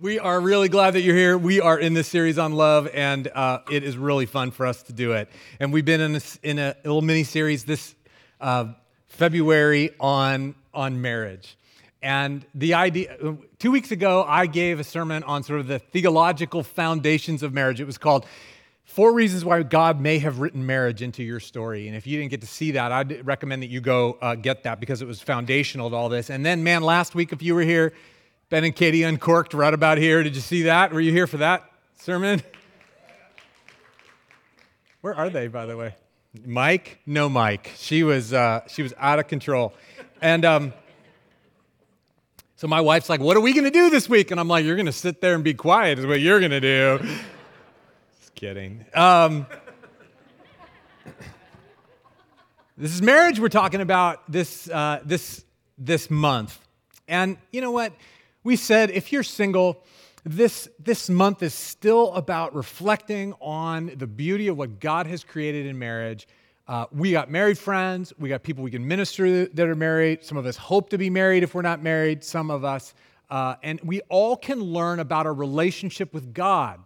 We 0.00 0.20
are 0.20 0.40
really 0.40 0.68
glad 0.68 0.92
that 0.92 1.00
you're 1.00 1.16
here. 1.16 1.36
We 1.36 1.60
are 1.60 1.76
in 1.76 1.92
this 1.92 2.06
series 2.06 2.38
on 2.38 2.52
love, 2.52 2.88
and 2.94 3.26
uh, 3.26 3.62
it 3.68 3.82
is 3.82 3.98
really 3.98 4.26
fun 4.26 4.52
for 4.52 4.64
us 4.64 4.80
to 4.84 4.92
do 4.92 5.10
it. 5.10 5.28
And 5.58 5.72
we've 5.72 5.84
been 5.84 6.00
in 6.00 6.14
a, 6.14 6.20
in 6.44 6.60
a 6.60 6.76
little 6.84 7.02
mini 7.02 7.24
series 7.24 7.64
this 7.64 7.96
uh, 8.40 8.74
February 9.08 9.90
on, 9.98 10.54
on 10.72 11.02
marriage. 11.02 11.58
And 12.00 12.46
the 12.54 12.74
idea, 12.74 13.36
two 13.58 13.72
weeks 13.72 13.90
ago, 13.90 14.24
I 14.24 14.46
gave 14.46 14.78
a 14.78 14.84
sermon 14.84 15.24
on 15.24 15.42
sort 15.42 15.58
of 15.58 15.66
the 15.66 15.80
theological 15.80 16.62
foundations 16.62 17.42
of 17.42 17.52
marriage. 17.52 17.80
It 17.80 17.86
was 17.86 17.98
called 17.98 18.24
Four 18.84 19.12
Reasons 19.12 19.44
Why 19.44 19.64
God 19.64 20.00
May 20.00 20.20
Have 20.20 20.38
Written 20.38 20.64
Marriage 20.64 21.02
into 21.02 21.24
Your 21.24 21.40
Story. 21.40 21.88
And 21.88 21.96
if 21.96 22.06
you 22.06 22.16
didn't 22.18 22.30
get 22.30 22.42
to 22.42 22.46
see 22.46 22.70
that, 22.70 22.92
I'd 22.92 23.26
recommend 23.26 23.64
that 23.64 23.70
you 23.70 23.80
go 23.80 24.16
uh, 24.22 24.36
get 24.36 24.62
that 24.62 24.78
because 24.78 25.02
it 25.02 25.08
was 25.08 25.20
foundational 25.20 25.90
to 25.90 25.96
all 25.96 26.08
this. 26.08 26.30
And 26.30 26.46
then, 26.46 26.62
man, 26.62 26.84
last 26.84 27.16
week, 27.16 27.32
if 27.32 27.42
you 27.42 27.56
were 27.56 27.62
here, 27.62 27.92
Ben 28.50 28.64
and 28.64 28.74
Katie 28.74 29.02
uncorked 29.02 29.52
right 29.52 29.74
about 29.74 29.98
here. 29.98 30.22
Did 30.22 30.34
you 30.34 30.40
see 30.40 30.62
that? 30.62 30.90
Were 30.90 31.02
you 31.02 31.12
here 31.12 31.26
for 31.26 31.36
that 31.36 31.70
sermon? 31.98 32.40
Where 35.02 35.14
are 35.14 35.28
they, 35.28 35.48
by 35.48 35.66
the 35.66 35.76
way? 35.76 35.94
Mike? 36.46 36.98
No, 37.04 37.28
Mike. 37.28 37.72
She 37.76 38.02
was 38.02 38.32
uh, 38.32 38.62
she 38.66 38.82
was 38.82 38.94
out 38.96 39.18
of 39.18 39.28
control, 39.28 39.74
and 40.22 40.46
um, 40.46 40.72
so 42.56 42.66
my 42.66 42.80
wife's 42.80 43.10
like, 43.10 43.20
"What 43.20 43.36
are 43.36 43.40
we 43.40 43.52
going 43.52 43.64
to 43.64 43.70
do 43.70 43.90
this 43.90 44.08
week?" 44.08 44.30
And 44.30 44.40
I'm 44.40 44.48
like, 44.48 44.64
"You're 44.64 44.76
going 44.76 44.86
to 44.86 44.92
sit 44.92 45.20
there 45.20 45.34
and 45.34 45.44
be 45.44 45.52
quiet. 45.52 45.98
Is 45.98 46.06
what 46.06 46.20
you're 46.20 46.38
going 46.40 46.50
to 46.50 46.60
do." 46.60 46.98
Just 48.18 48.34
kidding. 48.34 48.86
Um, 48.94 49.46
this 52.78 52.94
is 52.94 53.02
marriage 53.02 53.40
we're 53.40 53.50
talking 53.50 53.82
about 53.82 54.30
this 54.30 54.70
uh, 54.70 55.00
this 55.04 55.44
this 55.76 56.10
month, 56.10 56.58
and 57.06 57.36
you 57.52 57.60
know 57.60 57.72
what? 57.72 57.92
We 58.48 58.56
said 58.56 58.90
if 58.90 59.12
you're 59.12 59.22
single, 59.22 59.84
this, 60.24 60.70
this 60.78 61.10
month 61.10 61.42
is 61.42 61.52
still 61.52 62.14
about 62.14 62.54
reflecting 62.54 63.34
on 63.42 63.92
the 63.94 64.06
beauty 64.06 64.48
of 64.48 64.56
what 64.56 64.80
God 64.80 65.06
has 65.06 65.22
created 65.22 65.66
in 65.66 65.78
marriage. 65.78 66.26
Uh, 66.66 66.86
we 66.90 67.12
got 67.12 67.30
married 67.30 67.58
friends, 67.58 68.10
we 68.18 68.30
got 68.30 68.42
people 68.42 68.64
we 68.64 68.70
can 68.70 68.88
minister 68.88 69.44
that 69.44 69.68
are 69.68 69.74
married. 69.74 70.24
Some 70.24 70.38
of 70.38 70.46
us 70.46 70.56
hope 70.56 70.88
to 70.88 70.96
be 70.96 71.10
married 71.10 71.42
if 71.42 71.54
we're 71.54 71.60
not 71.60 71.82
married, 71.82 72.24
some 72.24 72.50
of 72.50 72.64
us. 72.64 72.94
Uh, 73.28 73.56
and 73.62 73.82
we 73.84 74.00
all 74.08 74.34
can 74.34 74.62
learn 74.62 74.98
about 74.98 75.26
our 75.26 75.34
relationship 75.34 76.14
with 76.14 76.32
God. 76.32 76.80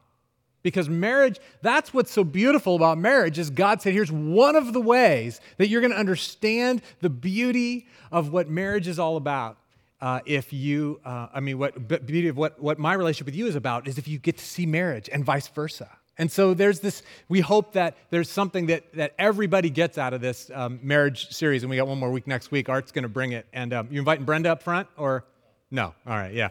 Because 0.64 0.88
marriage, 0.88 1.38
that's 1.60 1.94
what's 1.94 2.10
so 2.10 2.24
beautiful 2.24 2.74
about 2.74 2.98
marriage 2.98 3.38
is 3.38 3.50
God 3.50 3.80
said, 3.80 3.92
here's 3.92 4.10
one 4.10 4.56
of 4.56 4.72
the 4.72 4.80
ways 4.80 5.40
that 5.58 5.68
you're 5.68 5.80
going 5.80 5.92
to 5.92 5.96
understand 5.96 6.82
the 7.02 7.10
beauty 7.10 7.86
of 8.10 8.32
what 8.32 8.48
marriage 8.48 8.88
is 8.88 8.98
all 8.98 9.16
about 9.16 9.58
uh, 10.02 10.18
if 10.26 10.52
you, 10.52 11.00
uh, 11.04 11.28
I 11.32 11.38
mean, 11.38 11.58
what 11.58 11.86
beauty 11.86 12.26
of 12.26 12.36
what, 12.36 12.60
what 12.60 12.76
my 12.76 12.92
relationship 12.92 13.26
with 13.26 13.36
you 13.36 13.46
is 13.46 13.54
about 13.54 13.86
is 13.86 13.98
if 13.98 14.08
you 14.08 14.18
get 14.18 14.36
to 14.36 14.44
see 14.44 14.66
marriage 14.66 15.08
and 15.10 15.24
vice 15.24 15.46
versa. 15.46 15.88
And 16.18 16.30
so 16.30 16.54
there's 16.54 16.80
this, 16.80 17.04
we 17.28 17.40
hope 17.40 17.72
that 17.74 17.96
there's 18.10 18.28
something 18.28 18.66
that, 18.66 18.92
that 18.94 19.14
everybody 19.16 19.70
gets 19.70 19.98
out 19.98 20.12
of 20.12 20.20
this 20.20 20.50
um, 20.52 20.80
marriage 20.82 21.30
series. 21.30 21.62
And 21.62 21.70
we 21.70 21.76
got 21.76 21.86
one 21.86 21.98
more 21.98 22.10
week 22.10 22.26
next 22.26 22.50
week. 22.50 22.68
Art's 22.68 22.90
going 22.90 23.04
to 23.04 23.08
bring 23.08 23.30
it. 23.30 23.46
And 23.52 23.72
um, 23.72 23.88
you 23.92 24.00
inviting 24.00 24.24
Brenda 24.24 24.50
up 24.50 24.62
front 24.62 24.88
or 24.96 25.24
no? 25.70 25.94
All 26.04 26.16
right, 26.16 26.34
yeah. 26.34 26.48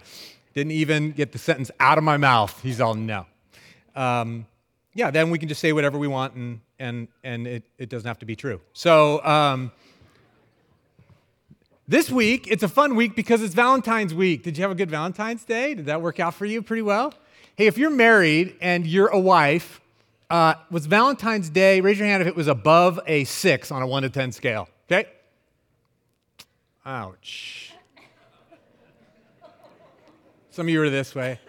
Didn't 0.54 0.72
even 0.72 1.12
get 1.12 1.34
the 1.34 1.38
sentence 1.38 1.70
out 1.80 1.98
of 1.98 2.06
my 2.06 2.18
mouth. 2.18 2.58
He's 2.64 2.80
all 2.80 2.94
no. 2.94 3.26
Um, 3.98 4.48
yeah, 4.94 5.12
then 5.12 5.30
we 5.30 5.38
can 5.38 5.50
just 5.50 5.60
say 5.60 5.74
whatever 5.74 5.98
we 5.98 6.08
want 6.08 6.36
and, 6.36 6.62
and, 6.80 7.10
and 7.24 7.46
it, 7.48 7.64
it 7.78 7.90
doesn't 7.90 8.08
have 8.08 8.20
to 8.20 8.26
be 8.26 8.38
true. 8.38 8.62
So, 8.72 9.24
um, 9.26 9.72
this 11.92 12.10
week, 12.10 12.48
it's 12.48 12.64
a 12.64 12.70
fun 12.70 12.96
week 12.96 13.18
because 13.18 13.44
it's 13.44 13.54
Valentine's 13.54 14.14
week. 14.14 14.44
Did 14.44 14.58
you 14.58 14.62
have 14.62 14.72
a 14.72 14.76
good 14.76 14.90
Valentine's 14.90 15.44
Day? 15.44 15.74
Did 15.74 15.88
that 15.88 16.02
work 16.02 16.22
out 16.22 16.34
for 16.34 16.46
you 16.46 16.62
pretty 16.62 16.82
well? 16.82 17.14
Hey, 17.58 17.68
if 17.68 17.78
you're 17.78 17.90
married 17.90 18.56
and 18.62 18.88
you're 18.88 19.10
a 19.10 19.20
wife, 19.20 19.82
uh, 20.30 20.54
was 20.70 20.86
Valentine's 20.86 21.50
Day, 21.50 21.82
raise 21.82 22.00
your 22.00 22.08
hand 22.08 22.22
if 22.22 22.30
it 22.30 22.36
was 22.36 22.48
above 22.48 22.98
a 23.08 23.26
six 23.26 23.72
on 23.72 23.82
a 23.82 23.88
one 23.88 24.04
to 24.04 24.10
10 24.10 24.32
scale, 24.32 24.70
okay? 24.90 25.10
Ouch. 26.86 27.74
Some 30.52 30.68
of 30.68 30.70
you 30.70 30.82
are 30.82 30.90
this 30.90 31.14
way. 31.14 31.42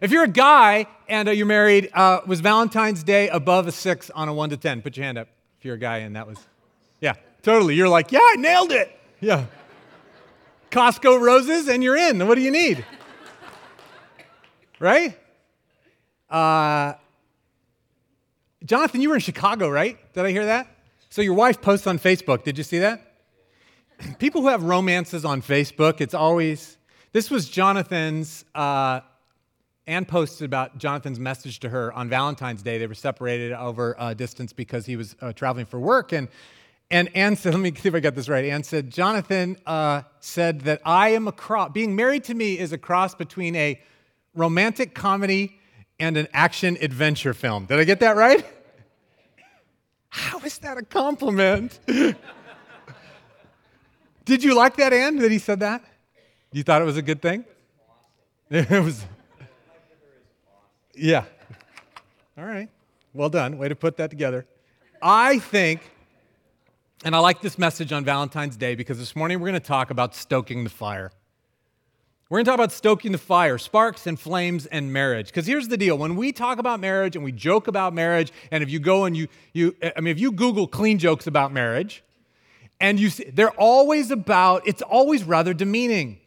If 0.00 0.10
you're 0.10 0.24
a 0.24 0.28
guy 0.28 0.86
and 1.08 1.28
uh, 1.28 1.30
you're 1.30 1.46
married, 1.46 1.90
uh, 1.94 2.22
was 2.26 2.40
Valentine's 2.40 3.04
Day 3.04 3.28
above 3.28 3.68
a 3.68 3.72
six 3.72 4.10
on 4.10 4.28
a 4.28 4.34
one 4.34 4.50
to 4.50 4.56
10? 4.56 4.82
Put 4.82 4.96
your 4.96 5.04
hand 5.04 5.16
up 5.16 5.28
if 5.60 5.64
you're 5.64 5.76
a 5.76 5.78
guy 5.78 5.98
and 5.98 6.16
that 6.16 6.26
was, 6.26 6.38
yeah, 7.00 7.14
totally. 7.42 7.76
You're 7.76 7.88
like, 7.88 8.10
yeah, 8.10 8.18
I 8.20 8.34
nailed 8.34 8.72
it. 8.72 8.96
Yeah. 9.20 9.44
Costco 10.70 11.20
roses 11.20 11.68
and 11.68 11.82
you're 11.82 11.96
in. 11.96 12.26
What 12.26 12.36
do 12.36 12.40
you 12.40 12.50
need? 12.50 12.84
right? 14.78 15.18
Uh, 16.28 16.94
Jonathan, 18.64 19.00
you 19.00 19.08
were 19.08 19.16
in 19.16 19.20
Chicago, 19.20 19.68
right? 19.68 19.98
Did 20.12 20.24
I 20.24 20.30
hear 20.30 20.46
that? 20.46 20.68
So 21.08 21.22
your 21.22 21.34
wife 21.34 21.60
posts 21.60 21.86
on 21.86 21.98
Facebook. 21.98 22.44
Did 22.44 22.56
you 22.56 22.64
see 22.64 22.78
that? 22.78 23.14
People 24.18 24.42
who 24.42 24.48
have 24.48 24.62
romances 24.62 25.24
on 25.24 25.42
Facebook, 25.42 26.00
it's 26.00 26.14
always. 26.14 26.78
This 27.12 27.30
was 27.30 27.48
Jonathan's. 27.48 28.44
Uh, 28.54 29.00
Anne 29.86 30.04
posted 30.04 30.44
about 30.44 30.78
Jonathan's 30.78 31.18
message 31.18 31.58
to 31.60 31.68
her 31.68 31.92
on 31.94 32.08
Valentine's 32.08 32.62
Day. 32.62 32.78
They 32.78 32.86
were 32.86 32.94
separated 32.94 33.52
over 33.52 33.96
a 33.98 34.14
distance 34.14 34.52
because 34.52 34.86
he 34.86 34.94
was 34.94 35.16
uh, 35.20 35.32
traveling 35.32 35.66
for 35.66 35.80
work, 35.80 36.12
and 36.12 36.28
and 36.90 37.14
Anne 37.16 37.36
said, 37.36 37.54
let 37.54 37.60
me 37.60 37.72
see 37.74 37.88
if 37.88 37.94
I 37.94 38.00
got 38.00 38.14
this 38.14 38.28
right. 38.28 38.44
Anne 38.44 38.62
said, 38.62 38.90
Jonathan 38.90 39.56
uh, 39.66 40.02
said 40.20 40.62
that 40.62 40.80
I 40.84 41.10
am 41.10 41.28
a 41.28 41.32
cross, 41.32 41.70
being 41.72 41.94
married 41.96 42.24
to 42.24 42.34
me 42.34 42.58
is 42.58 42.72
a 42.72 42.78
cross 42.78 43.14
between 43.14 43.54
a 43.56 43.80
romantic 44.34 44.94
comedy 44.94 45.58
and 45.98 46.16
an 46.16 46.28
action 46.32 46.78
adventure 46.80 47.34
film. 47.34 47.66
Did 47.66 47.78
I 47.78 47.84
get 47.84 48.00
that 48.00 48.16
right? 48.16 48.44
How 50.08 50.38
is 50.40 50.58
that 50.58 50.78
a 50.78 50.82
compliment? 50.82 51.78
Did 54.24 54.44
you 54.44 54.54
like 54.54 54.76
that, 54.76 54.92
Anne, 54.92 55.16
that 55.16 55.30
he 55.30 55.38
said 55.38 55.60
that? 55.60 55.84
You 56.52 56.62
thought 56.62 56.82
it 56.82 56.84
was 56.84 56.96
a 56.96 57.02
good 57.02 57.22
thing? 57.22 57.44
It 58.50 58.68
was. 58.82 59.04
Yeah. 60.96 61.24
All 62.36 62.44
right. 62.44 62.68
Well 63.14 63.28
done. 63.28 63.58
Way 63.58 63.68
to 63.68 63.76
put 63.76 63.96
that 63.98 64.10
together. 64.10 64.46
I 65.00 65.38
think 65.38 65.82
and 67.04 67.16
I 67.16 67.18
like 67.18 67.40
this 67.40 67.58
message 67.58 67.92
on 67.92 68.04
Valentine's 68.04 68.56
Day 68.56 68.74
because 68.74 68.98
this 68.98 69.16
morning 69.16 69.40
we're 69.40 69.48
going 69.48 69.60
to 69.60 69.66
talk 69.66 69.90
about 69.90 70.14
stoking 70.14 70.64
the 70.64 70.70
fire. 70.70 71.10
We're 72.28 72.38
going 72.38 72.44
to 72.44 72.50
talk 72.50 72.58
about 72.58 72.72
stoking 72.72 73.12
the 73.12 73.18
fire, 73.18 73.56
sparks 73.58 74.06
and 74.06 74.20
flames 74.20 74.66
and 74.66 74.92
marriage. 74.92 75.26
Because 75.26 75.46
here's 75.46 75.68
the 75.68 75.78
deal 75.78 75.96
when 75.96 76.14
we 76.14 76.30
talk 76.30 76.58
about 76.58 76.78
marriage 76.78 77.16
and 77.16 77.24
we 77.24 77.32
joke 77.32 77.68
about 77.68 77.94
marriage, 77.94 78.32
and 78.50 78.62
if 78.62 78.70
you 78.70 78.78
go 78.78 79.04
and 79.04 79.16
you, 79.16 79.28
you 79.52 79.74
I 79.96 80.00
mean, 80.00 80.12
if 80.12 80.20
you 80.20 80.30
Google 80.30 80.66
clean 80.66 80.98
jokes 80.98 81.26
about 81.26 81.52
marriage, 81.52 82.04
and 82.80 83.00
you 83.00 83.10
see, 83.10 83.24
they're 83.24 83.50
always 83.52 84.10
about, 84.10 84.66
it's 84.66 84.82
always 84.82 85.24
rather 85.24 85.54
demeaning. 85.54 86.18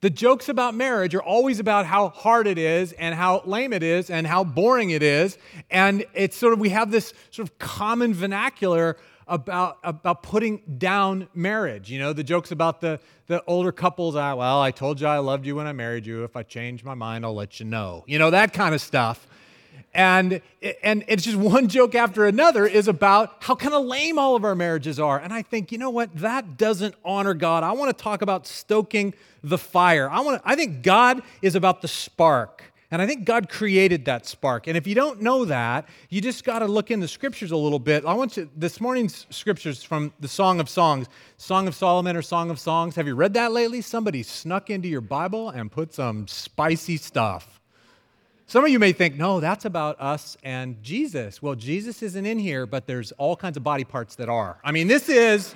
The 0.00 0.10
jokes 0.10 0.48
about 0.48 0.74
marriage 0.74 1.14
are 1.14 1.22
always 1.22 1.58
about 1.58 1.86
how 1.86 2.10
hard 2.10 2.46
it 2.46 2.58
is 2.58 2.92
and 2.92 3.14
how 3.14 3.42
lame 3.46 3.72
it 3.72 3.82
is 3.82 4.10
and 4.10 4.26
how 4.26 4.44
boring 4.44 4.90
it 4.90 5.02
is. 5.02 5.38
And 5.70 6.04
it's 6.14 6.36
sort 6.36 6.52
of, 6.52 6.60
we 6.60 6.68
have 6.70 6.90
this 6.90 7.14
sort 7.30 7.48
of 7.48 7.58
common 7.58 8.12
vernacular 8.14 8.96
about, 9.26 9.78
about 9.82 10.22
putting 10.22 10.62
down 10.78 11.28
marriage. 11.34 11.90
You 11.90 11.98
know, 11.98 12.12
the 12.12 12.24
jokes 12.24 12.50
about 12.50 12.80
the, 12.80 13.00
the 13.26 13.42
older 13.44 13.72
couples, 13.72 14.16
I, 14.16 14.34
well, 14.34 14.60
I 14.60 14.70
told 14.70 15.00
you 15.00 15.06
I 15.06 15.18
loved 15.18 15.46
you 15.46 15.56
when 15.56 15.66
I 15.66 15.72
married 15.72 16.06
you. 16.06 16.24
If 16.24 16.36
I 16.36 16.42
change 16.42 16.84
my 16.84 16.94
mind, 16.94 17.24
I'll 17.24 17.34
let 17.34 17.60
you 17.60 17.66
know. 17.66 18.04
You 18.06 18.18
know, 18.18 18.30
that 18.30 18.52
kind 18.52 18.74
of 18.74 18.80
stuff. 18.80 19.26
And, 19.94 20.40
and 20.82 21.04
it's 21.06 21.22
just 21.22 21.36
one 21.36 21.68
joke 21.68 21.94
after 21.94 22.26
another 22.26 22.66
is 22.66 22.88
about 22.88 23.36
how 23.40 23.54
kind 23.54 23.74
of 23.74 23.84
lame 23.84 24.18
all 24.18 24.34
of 24.34 24.44
our 24.44 24.56
marriages 24.56 24.98
are. 24.98 25.20
And 25.20 25.32
I 25.32 25.42
think, 25.42 25.70
you 25.70 25.78
know 25.78 25.90
what? 25.90 26.14
That 26.16 26.56
doesn't 26.56 26.96
honor 27.04 27.32
God. 27.32 27.62
I 27.62 27.72
want 27.72 27.96
to 27.96 28.02
talk 28.02 28.20
about 28.20 28.46
stoking 28.46 29.14
the 29.44 29.58
fire. 29.58 30.10
I, 30.10 30.20
want 30.20 30.42
to, 30.42 30.48
I 30.48 30.56
think 30.56 30.82
God 30.82 31.22
is 31.42 31.54
about 31.54 31.80
the 31.80 31.88
spark. 31.88 32.73
And 32.90 33.00
I 33.00 33.06
think 33.06 33.24
God 33.24 33.48
created 33.48 34.04
that 34.04 34.26
spark. 34.26 34.66
And 34.66 34.76
if 34.76 34.86
you 34.86 34.94
don't 34.94 35.22
know 35.22 35.44
that, 35.46 35.88
you 36.10 36.20
just 36.20 36.44
got 36.44 36.60
to 36.60 36.66
look 36.66 36.90
in 36.90 37.00
the 37.00 37.08
scriptures 37.08 37.50
a 37.50 37.56
little 37.56 37.78
bit. 37.78 38.04
I 38.04 38.12
want 38.14 38.36
you, 38.36 38.48
this 38.54 38.80
morning's 38.80 39.26
scriptures 39.30 39.82
from 39.82 40.12
the 40.20 40.28
Song 40.28 40.60
of 40.60 40.68
Songs, 40.68 41.08
Song 41.36 41.66
of 41.66 41.74
Solomon 41.74 42.14
or 42.14 42.22
Song 42.22 42.50
of 42.50 42.60
Songs. 42.60 42.94
Have 42.96 43.06
you 43.06 43.14
read 43.14 43.34
that 43.34 43.52
lately? 43.52 43.80
Somebody 43.80 44.22
snuck 44.22 44.70
into 44.70 44.86
your 44.86 45.00
Bible 45.00 45.48
and 45.48 45.72
put 45.72 45.94
some 45.94 46.28
spicy 46.28 46.96
stuff. 46.98 47.60
Some 48.46 48.64
of 48.64 48.70
you 48.70 48.78
may 48.78 48.92
think, 48.92 49.16
no, 49.16 49.40
that's 49.40 49.64
about 49.64 49.98
us 49.98 50.36
and 50.44 50.82
Jesus. 50.82 51.40
Well, 51.40 51.54
Jesus 51.54 52.02
isn't 52.02 52.26
in 52.26 52.38
here, 52.38 52.66
but 52.66 52.86
there's 52.86 53.12
all 53.12 53.34
kinds 53.34 53.56
of 53.56 53.64
body 53.64 53.84
parts 53.84 54.16
that 54.16 54.28
are. 54.28 54.58
I 54.62 54.70
mean, 54.70 54.86
this 54.86 55.08
is, 55.08 55.54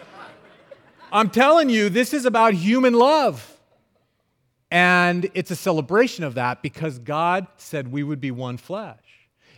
I'm 1.12 1.28
telling 1.28 1.68
you, 1.68 1.90
this 1.90 2.14
is 2.14 2.24
about 2.24 2.54
human 2.54 2.94
love. 2.94 3.57
And 4.70 5.30
it's 5.34 5.50
a 5.50 5.56
celebration 5.56 6.24
of 6.24 6.34
that 6.34 6.62
because 6.62 6.98
God 6.98 7.46
said 7.56 7.90
we 7.90 8.02
would 8.02 8.20
be 8.20 8.30
one 8.30 8.56
flesh. 8.56 8.98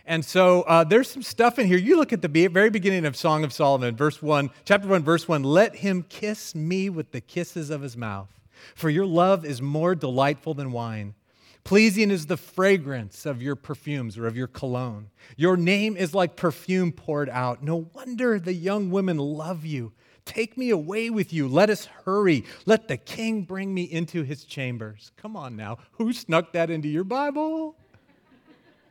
And 0.07 0.25
so 0.25 0.63
uh, 0.63 0.85
there's 0.85 1.11
some 1.11 1.23
stuff 1.23 1.59
in 1.59 1.67
here. 1.67 1.79
You 1.79 1.97
look 1.97 2.13
at 2.13 2.23
the 2.23 2.49
very 2.49 2.71
beginning 2.71 3.05
of 3.05 3.17
Song 3.17 3.45
of 3.45 3.53
Solomon, 3.53 3.97
verse 3.97 4.23
1, 4.23 4.51
chapter 4.65 4.89
1, 4.89 5.05
verse 5.05 5.29
1 5.29 5.43
Let 5.43 5.77
him 5.77 6.05
kiss 6.09 6.55
me 6.55 6.91
with 6.91 7.13
the 7.13 7.21
kisses 7.21 7.71
of 7.71 7.83
his 7.83 7.97
mouth, 7.97 8.29
for 8.75 8.91
your 8.91 9.07
love 9.07 9.45
is 9.45 9.61
more 9.61 9.95
delightful 9.95 10.55
than 10.55 10.73
wine. 10.73 11.15
Pleasing 11.63 12.11
is 12.11 12.27
the 12.27 12.37
fragrance 12.37 13.27
of 13.27 13.43
your 13.43 13.55
perfumes 13.55 14.17
or 14.17 14.27
of 14.27 14.37
your 14.37 14.47
cologne. 14.47 15.11
Your 15.37 15.57
name 15.57 15.97
is 15.97 16.15
like 16.15 16.35
perfume 16.35 16.91
poured 16.91 17.29
out. 17.29 17.63
No 17.63 17.89
wonder 17.95 18.39
the 18.39 18.55
young 18.55 18.91
women 18.91 19.19
love 19.19 19.65
you. 19.65 19.93
Take 20.31 20.57
me 20.57 20.71
away 20.71 21.11
with 21.11 21.33
you. 21.33 21.49
Let 21.49 21.71
us 21.71 21.87
hurry. 22.05 22.45
Let 22.65 22.87
the 22.87 22.97
king 22.97 23.43
bring 23.43 23.75
me 23.75 23.83
into 23.83 24.23
his 24.23 24.45
chambers. 24.45 25.11
Come 25.17 25.37
on 25.37 25.57
now. 25.57 25.79
Who 25.95 26.13
snuck 26.13 26.53
that 26.53 26.71
into 26.71 26.87
your 26.87 27.03
Bible? 27.03 27.75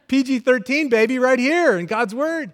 PG 0.10 0.40
13, 0.40 0.90
baby, 0.90 1.18
right 1.18 1.40
here 1.40 1.80
in 1.80 1.86
God's 1.86 2.14
Word. 2.14 2.52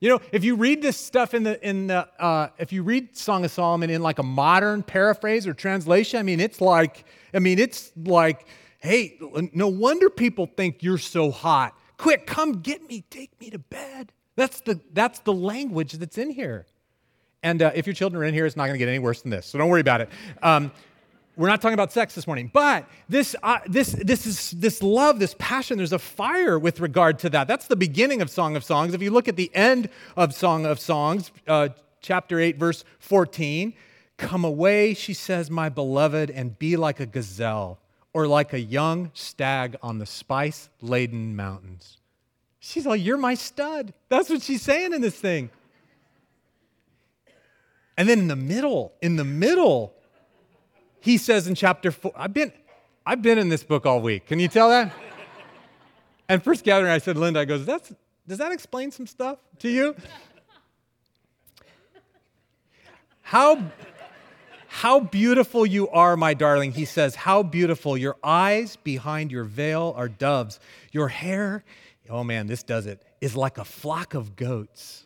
You 0.00 0.08
know, 0.08 0.20
if 0.32 0.42
you 0.42 0.56
read 0.56 0.80
this 0.80 0.96
stuff 0.96 1.34
in 1.34 1.42
the, 1.42 1.62
in 1.68 1.88
the 1.88 2.08
uh, 2.18 2.48
if 2.56 2.72
you 2.72 2.82
read 2.82 3.14
Song 3.14 3.44
of 3.44 3.50
Solomon 3.50 3.90
in 3.90 4.00
like 4.00 4.18
a 4.18 4.22
modern 4.22 4.82
paraphrase 4.82 5.46
or 5.46 5.52
translation, 5.52 6.18
I 6.18 6.22
mean, 6.22 6.40
it's 6.40 6.62
like, 6.62 7.04
I 7.34 7.40
mean, 7.40 7.58
it's 7.58 7.92
like, 7.94 8.46
hey, 8.78 9.18
no 9.52 9.68
wonder 9.68 10.08
people 10.08 10.46
think 10.46 10.82
you're 10.82 10.96
so 10.96 11.30
hot. 11.30 11.76
Quick, 11.98 12.26
come 12.26 12.62
get 12.62 12.88
me, 12.88 13.04
take 13.10 13.38
me 13.38 13.50
to 13.50 13.58
bed. 13.58 14.12
That's 14.34 14.62
the, 14.62 14.80
that's 14.94 15.18
the 15.18 15.34
language 15.34 15.92
that's 15.92 16.16
in 16.16 16.30
here. 16.30 16.64
And 17.42 17.62
uh, 17.62 17.72
if 17.74 17.86
your 17.86 17.94
children 17.94 18.22
are 18.22 18.26
in 18.26 18.34
here, 18.34 18.46
it's 18.46 18.56
not 18.56 18.66
going 18.66 18.74
to 18.74 18.78
get 18.78 18.88
any 18.88 18.98
worse 18.98 19.22
than 19.22 19.30
this, 19.30 19.46
so 19.46 19.58
don't 19.58 19.68
worry 19.68 19.80
about 19.80 20.00
it. 20.00 20.10
Um, 20.42 20.70
we're 21.36 21.48
not 21.48 21.62
talking 21.62 21.74
about 21.74 21.90
sex 21.90 22.14
this 22.14 22.26
morning, 22.26 22.50
but 22.52 22.86
this, 23.08 23.34
uh, 23.42 23.60
this, 23.66 23.92
this, 23.92 24.26
is, 24.26 24.50
this 24.50 24.82
love, 24.82 25.18
this 25.18 25.34
passion, 25.38 25.78
there's 25.78 25.92
a 25.92 25.98
fire 25.98 26.58
with 26.58 26.80
regard 26.80 27.18
to 27.20 27.30
that. 27.30 27.48
That's 27.48 27.66
the 27.66 27.76
beginning 27.76 28.20
of 28.20 28.28
Song 28.28 28.56
of 28.56 28.64
Songs. 28.64 28.92
If 28.92 29.00
you 29.00 29.10
look 29.10 29.26
at 29.26 29.36
the 29.36 29.50
end 29.54 29.88
of 30.16 30.34
Song 30.34 30.66
of 30.66 30.78
Songs, 30.78 31.30
uh, 31.48 31.70
chapter 32.02 32.38
8, 32.38 32.58
verse 32.58 32.84
14, 32.98 33.72
come 34.18 34.44
away, 34.44 34.92
she 34.92 35.14
says, 35.14 35.50
my 35.50 35.70
beloved, 35.70 36.30
and 36.30 36.58
be 36.58 36.76
like 36.76 37.00
a 37.00 37.06
gazelle 37.06 37.78
or 38.12 38.26
like 38.26 38.52
a 38.52 38.60
young 38.60 39.10
stag 39.14 39.76
on 39.82 39.98
the 39.98 40.06
spice 40.06 40.68
laden 40.82 41.36
mountains. 41.36 41.98
She's 42.58 42.84
like, 42.84 43.02
You're 43.02 43.16
my 43.16 43.34
stud. 43.34 43.94
That's 44.10 44.28
what 44.28 44.42
she's 44.42 44.62
saying 44.62 44.92
in 44.92 45.00
this 45.00 45.18
thing. 45.18 45.50
And 48.00 48.08
then 48.08 48.18
in 48.18 48.28
the 48.28 48.36
middle, 48.36 48.94
in 49.02 49.16
the 49.16 49.26
middle, 49.26 49.92
he 51.00 51.18
says 51.18 51.46
in 51.46 51.54
chapter 51.54 51.90
four, 51.90 52.12
I've 52.16 52.32
been, 52.32 52.50
I've 53.04 53.20
been 53.20 53.36
in 53.36 53.50
this 53.50 53.62
book 53.62 53.84
all 53.84 54.00
week. 54.00 54.24
Can 54.24 54.40
you 54.40 54.48
tell 54.48 54.70
that? 54.70 54.90
and 56.26 56.42
first 56.42 56.64
gathering, 56.64 56.90
I 56.90 56.96
said, 56.96 57.18
Linda, 57.18 57.40
I 57.40 57.44
goes, 57.44 57.66
That's, 57.66 57.92
does 58.26 58.38
that 58.38 58.52
explain 58.52 58.90
some 58.90 59.06
stuff 59.06 59.38
to 59.58 59.68
you? 59.68 59.94
How, 63.20 63.70
how 64.68 65.00
beautiful 65.00 65.66
you 65.66 65.86
are, 65.90 66.16
my 66.16 66.32
darling. 66.32 66.72
He 66.72 66.86
says, 66.86 67.14
How 67.14 67.42
beautiful. 67.42 67.98
Your 67.98 68.16
eyes 68.24 68.76
behind 68.76 69.30
your 69.30 69.44
veil 69.44 69.92
are 69.94 70.08
doves. 70.08 70.58
Your 70.90 71.08
hair, 71.08 71.64
oh 72.08 72.24
man, 72.24 72.46
this 72.46 72.62
does 72.62 72.86
it, 72.86 73.02
is 73.20 73.36
like 73.36 73.58
a 73.58 73.64
flock 73.66 74.14
of 74.14 74.36
goats. 74.36 75.04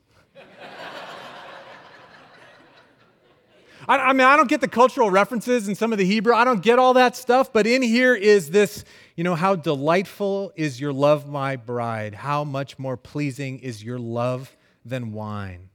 I, 3.88 3.98
I, 3.98 4.12
mean, 4.12 4.26
I 4.26 4.36
don't 4.36 4.48
get 4.48 4.60
the 4.60 4.68
cultural 4.68 5.10
references 5.10 5.68
in 5.68 5.74
some 5.74 5.92
of 5.92 5.98
the 5.98 6.04
Hebrew. 6.04 6.34
I 6.34 6.44
don't 6.44 6.62
get 6.62 6.78
all 6.78 6.94
that 6.94 7.16
stuff, 7.16 7.52
but 7.52 7.66
in 7.66 7.82
here 7.82 8.14
is 8.14 8.50
this, 8.50 8.84
you 9.16 9.24
know, 9.24 9.34
how 9.34 9.56
delightful 9.56 10.52
is 10.56 10.80
your 10.80 10.92
love, 10.92 11.28
my 11.28 11.56
bride? 11.56 12.14
How 12.14 12.44
much 12.44 12.78
more 12.78 12.96
pleasing 12.96 13.58
is 13.58 13.82
your 13.82 13.98
love 13.98 14.56
than 14.84 15.12
wine? 15.12 15.70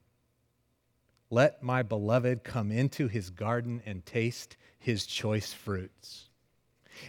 Let 1.30 1.62
my 1.62 1.84
beloved 1.84 2.44
come 2.44 2.72
into 2.72 3.08
his 3.08 3.30
garden 3.30 3.82
and 3.86 4.06
taste 4.06 4.58
his 4.80 5.06
choice 5.06 5.54
fruits. 5.54 6.30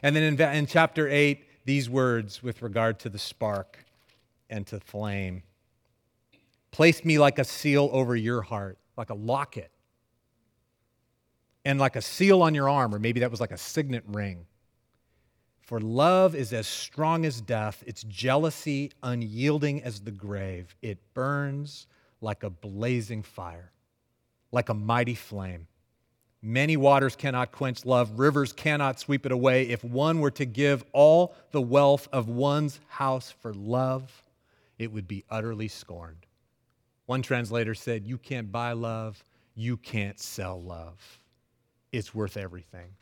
And 0.03 0.15
then 0.15 0.23
in, 0.23 0.41
in 0.41 0.67
chapter 0.67 1.09
8, 1.09 1.65
these 1.65 1.89
words 1.89 2.43
with 2.43 2.63
regard 2.63 3.01
to 3.01 3.09
the 3.09 3.19
spark 3.19 3.79
and 4.51 4.67
to 4.67 4.81
flame. 4.81 5.43
Place 6.71 7.05
me 7.05 7.19
like 7.19 7.39
a 7.39 7.45
seal 7.45 7.89
over 7.93 8.15
your 8.15 8.43
heart, 8.43 8.79
like 8.97 9.11
a 9.11 9.15
locket 9.15 9.71
and 11.65 11.79
like 11.79 11.97
a 11.97 12.03
seal 12.03 12.43
on 12.43 12.55
your 12.55 12.69
arm, 12.69 12.95
or 12.95 12.99
maybe 12.99 13.21
that 13.21 13.31
was 13.31 13.41
like 13.41 13.53
a 13.53 13.59
signet 13.59 14.05
ring. 14.07 14.47
For 15.61 15.81
love 15.81 16.35
is 16.35 16.53
as 16.53 16.67
strong 16.67 17.25
as 17.25 17.41
death, 17.41 17.85
its 17.87 18.03
jealousy 18.05 18.91
unyielding 19.03 19.83
as 19.83 20.01
the 20.01 20.11
grave. 20.11 20.75
It 20.83 20.99
burns 21.15 21.87
like 22.21 22.43
a 22.43 22.51
blazing 22.51 23.23
fire, 23.23 23.71
like 24.51 24.69
a 24.69 24.75
mighty 24.75 25.15
flame. 25.15 25.69
Many 26.43 26.77
waters 26.77 27.15
cannot 27.15 27.53
quench 27.53 27.85
love, 27.85 28.19
rivers 28.19 28.53
cannot 28.53 28.99
sweep 28.99 29.27
it 29.27 29.33
away. 29.33 29.69
If 29.69 29.85
one 29.85 30.21
were 30.21 30.31
to 30.33 30.47
give 30.47 30.85
all 30.93 31.35
the 31.51 31.61
wealth 31.61 32.09
of 32.13 32.29
one's 32.29 32.81
house 32.89 33.31
for 33.31 33.53
love, 33.53 34.25
it 34.79 34.91
would 34.91 35.07
be 35.07 35.25
utterly 35.29 35.69
scorned. 35.69 36.27
One 37.05 37.21
translator 37.21 37.75
said, 37.75 38.07
You 38.07 38.17
can't 38.17 38.51
buy 38.51 38.73
love, 38.73 39.23
you 39.55 39.77
can't 39.77 40.19
sell 40.19 40.61
love 40.61 41.20
it's 41.93 42.15
worth 42.15 42.37
everything. 42.37 42.95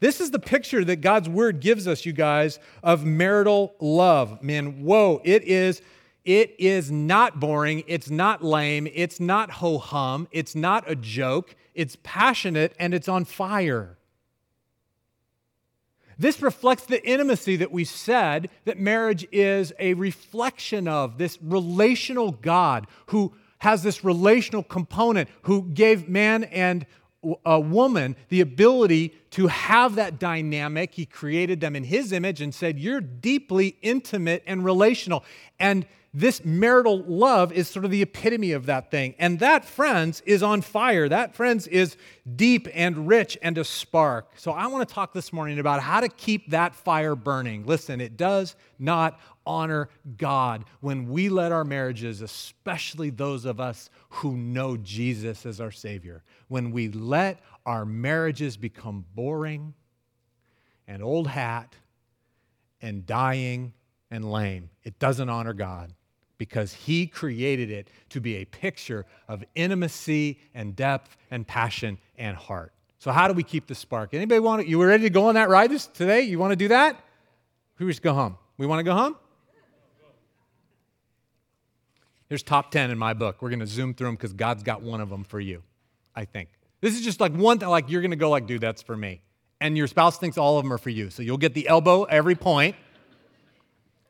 This 0.00 0.20
is 0.20 0.30
the 0.30 0.38
picture 0.38 0.84
that 0.84 0.96
God's 0.96 1.28
word 1.28 1.60
gives 1.60 1.86
us, 1.86 2.04
you 2.04 2.12
guys, 2.12 2.58
of 2.82 3.04
marital 3.04 3.74
love. 3.80 4.42
Man, 4.42 4.82
whoa, 4.82 5.20
it 5.24 5.44
is 5.44 5.82
it 6.24 6.54
is 6.58 6.90
not 6.90 7.40
boring, 7.40 7.82
it's 7.88 8.08
not 8.08 8.44
lame, 8.44 8.86
it's 8.92 9.18
not 9.18 9.50
ho 9.50 9.78
hum, 9.78 10.28
it's 10.30 10.54
not 10.54 10.88
a 10.88 10.94
joke, 10.94 11.56
it's 11.74 11.96
passionate 12.02 12.74
and 12.78 12.94
it's 12.94 13.08
on 13.08 13.24
fire. 13.24 13.98
This 16.18 16.40
reflects 16.40 16.86
the 16.86 17.04
intimacy 17.04 17.56
that 17.56 17.72
we 17.72 17.84
said 17.84 18.50
that 18.64 18.78
marriage 18.78 19.26
is 19.32 19.72
a 19.80 19.94
reflection 19.94 20.86
of 20.86 21.18
this 21.18 21.38
relational 21.42 22.30
God 22.30 22.86
who 23.06 23.34
has 23.58 23.82
this 23.82 24.04
relational 24.04 24.62
component, 24.62 25.28
who 25.42 25.62
gave 25.70 26.08
man 26.08 26.44
and 26.44 26.86
a 27.44 27.60
woman 27.60 28.16
the 28.28 28.40
ability 28.40 29.14
to 29.30 29.46
have 29.46 29.94
that 29.94 30.18
dynamic. 30.18 30.94
He 30.94 31.06
created 31.06 31.60
them 31.60 31.76
in 31.76 31.84
his 31.84 32.12
image 32.12 32.40
and 32.40 32.54
said, 32.54 32.78
You're 32.78 33.00
deeply 33.00 33.76
intimate 33.82 34.42
and 34.46 34.64
relational. 34.64 35.24
And 35.58 35.86
this 36.14 36.44
marital 36.44 37.02
love 37.04 37.52
is 37.52 37.68
sort 37.68 37.86
of 37.86 37.90
the 37.90 38.02
epitome 38.02 38.52
of 38.52 38.66
that 38.66 38.90
thing. 38.90 39.14
And 39.18 39.38
that, 39.38 39.64
friends, 39.64 40.22
is 40.26 40.42
on 40.42 40.60
fire. 40.60 41.08
That, 41.08 41.34
friends, 41.34 41.66
is 41.66 41.96
deep 42.36 42.68
and 42.74 43.08
rich 43.08 43.38
and 43.40 43.56
a 43.56 43.64
spark. 43.64 44.32
So 44.36 44.52
I 44.52 44.66
want 44.66 44.86
to 44.86 44.94
talk 44.94 45.14
this 45.14 45.32
morning 45.32 45.58
about 45.58 45.80
how 45.80 46.00
to 46.00 46.10
keep 46.10 46.50
that 46.50 46.74
fire 46.74 47.14
burning. 47.14 47.64
Listen, 47.64 47.98
it 47.98 48.18
does 48.18 48.56
not 48.78 49.18
honor 49.46 49.88
God 50.18 50.66
when 50.80 51.08
we 51.08 51.30
let 51.30 51.50
our 51.50 51.64
marriages, 51.64 52.20
especially 52.20 53.08
those 53.08 53.46
of 53.46 53.58
us 53.58 53.88
who 54.10 54.36
know 54.36 54.76
Jesus 54.76 55.46
as 55.46 55.62
our 55.62 55.70
Savior, 55.70 56.22
when 56.48 56.72
we 56.72 56.88
let 56.88 57.40
our 57.64 57.86
marriages 57.86 58.58
become 58.58 59.06
boring 59.14 59.72
and 60.86 61.02
old 61.02 61.28
hat 61.28 61.74
and 62.82 63.06
dying 63.06 63.72
and 64.10 64.30
lame. 64.30 64.68
It 64.84 64.98
doesn't 64.98 65.30
honor 65.30 65.54
God 65.54 65.94
because 66.42 66.72
he 66.72 67.06
created 67.06 67.70
it 67.70 67.86
to 68.08 68.20
be 68.20 68.38
a 68.38 68.44
picture 68.44 69.06
of 69.28 69.44
intimacy 69.54 70.40
and 70.54 70.74
depth 70.74 71.16
and 71.30 71.46
passion 71.46 71.96
and 72.18 72.36
heart. 72.36 72.72
So 72.98 73.12
how 73.12 73.28
do 73.28 73.32
we 73.32 73.44
keep 73.44 73.68
the 73.68 73.76
spark? 73.76 74.12
Anybody 74.12 74.40
want 74.40 74.60
to, 74.60 74.68
you 74.68 74.76
were 74.76 74.88
ready 74.88 75.04
to 75.04 75.10
go 75.10 75.26
on 75.26 75.36
that 75.36 75.48
ride 75.48 75.70
this, 75.70 75.86
today? 75.86 76.22
You 76.22 76.40
want 76.40 76.50
to 76.50 76.56
do 76.56 76.66
that? 76.66 76.98
We 77.78 77.86
just 77.86 78.02
go 78.02 78.12
home? 78.12 78.38
We 78.58 78.66
want 78.66 78.80
to 78.80 78.82
go 78.82 78.92
home? 78.92 79.14
Here's 82.28 82.42
top 82.42 82.72
10 82.72 82.90
in 82.90 82.98
my 82.98 83.14
book. 83.14 83.40
We're 83.40 83.50
going 83.50 83.60
to 83.60 83.66
zoom 83.68 83.94
through 83.94 84.08
them 84.08 84.16
because 84.16 84.32
God's 84.32 84.64
got 84.64 84.82
one 84.82 85.00
of 85.00 85.10
them 85.10 85.22
for 85.22 85.38
you, 85.38 85.62
I 86.16 86.24
think. 86.24 86.48
This 86.80 86.96
is 86.96 87.02
just 87.02 87.20
like 87.20 87.32
one 87.32 87.60
thing, 87.60 87.68
like 87.68 87.88
you're 87.88 88.02
going 88.02 88.10
to 88.10 88.16
go 88.16 88.30
like, 88.30 88.48
dude, 88.48 88.62
that's 88.62 88.82
for 88.82 88.96
me. 88.96 89.20
And 89.60 89.76
your 89.76 89.86
spouse 89.86 90.18
thinks 90.18 90.36
all 90.36 90.58
of 90.58 90.64
them 90.64 90.72
are 90.72 90.78
for 90.78 90.90
you. 90.90 91.08
So 91.08 91.22
you'll 91.22 91.38
get 91.38 91.54
the 91.54 91.68
elbow 91.68 92.02
every 92.02 92.34
point. 92.34 92.74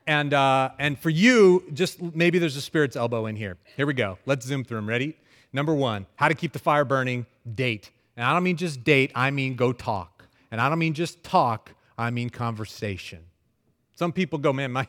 And, 0.06 0.34
uh, 0.34 0.70
and 0.78 0.98
for 0.98 1.10
you, 1.10 1.64
just 1.72 2.02
maybe 2.02 2.38
there's 2.38 2.56
a 2.56 2.60
spirit's 2.60 2.96
elbow 2.96 3.26
in 3.26 3.36
here. 3.36 3.56
Here 3.76 3.86
we 3.86 3.94
go. 3.94 4.18
Let's 4.26 4.44
zoom 4.44 4.64
through 4.64 4.78
them. 4.78 4.88
Ready? 4.88 5.16
Number 5.52 5.74
one, 5.74 6.06
how 6.16 6.28
to 6.28 6.34
keep 6.34 6.52
the 6.52 6.58
fire 6.58 6.84
burning, 6.84 7.26
date. 7.54 7.90
And 8.16 8.24
I 8.24 8.32
don't 8.32 8.42
mean 8.42 8.56
just 8.56 8.84
date, 8.84 9.12
I 9.14 9.30
mean 9.30 9.54
go 9.54 9.72
talk. 9.72 10.24
And 10.50 10.60
I 10.60 10.68
don't 10.68 10.78
mean 10.78 10.94
just 10.94 11.22
talk, 11.22 11.72
I 11.96 12.10
mean 12.10 12.30
conversation. 12.30 13.20
Some 13.94 14.12
people 14.12 14.38
go, 14.38 14.52
man, 14.52 14.72
my, 14.72 14.86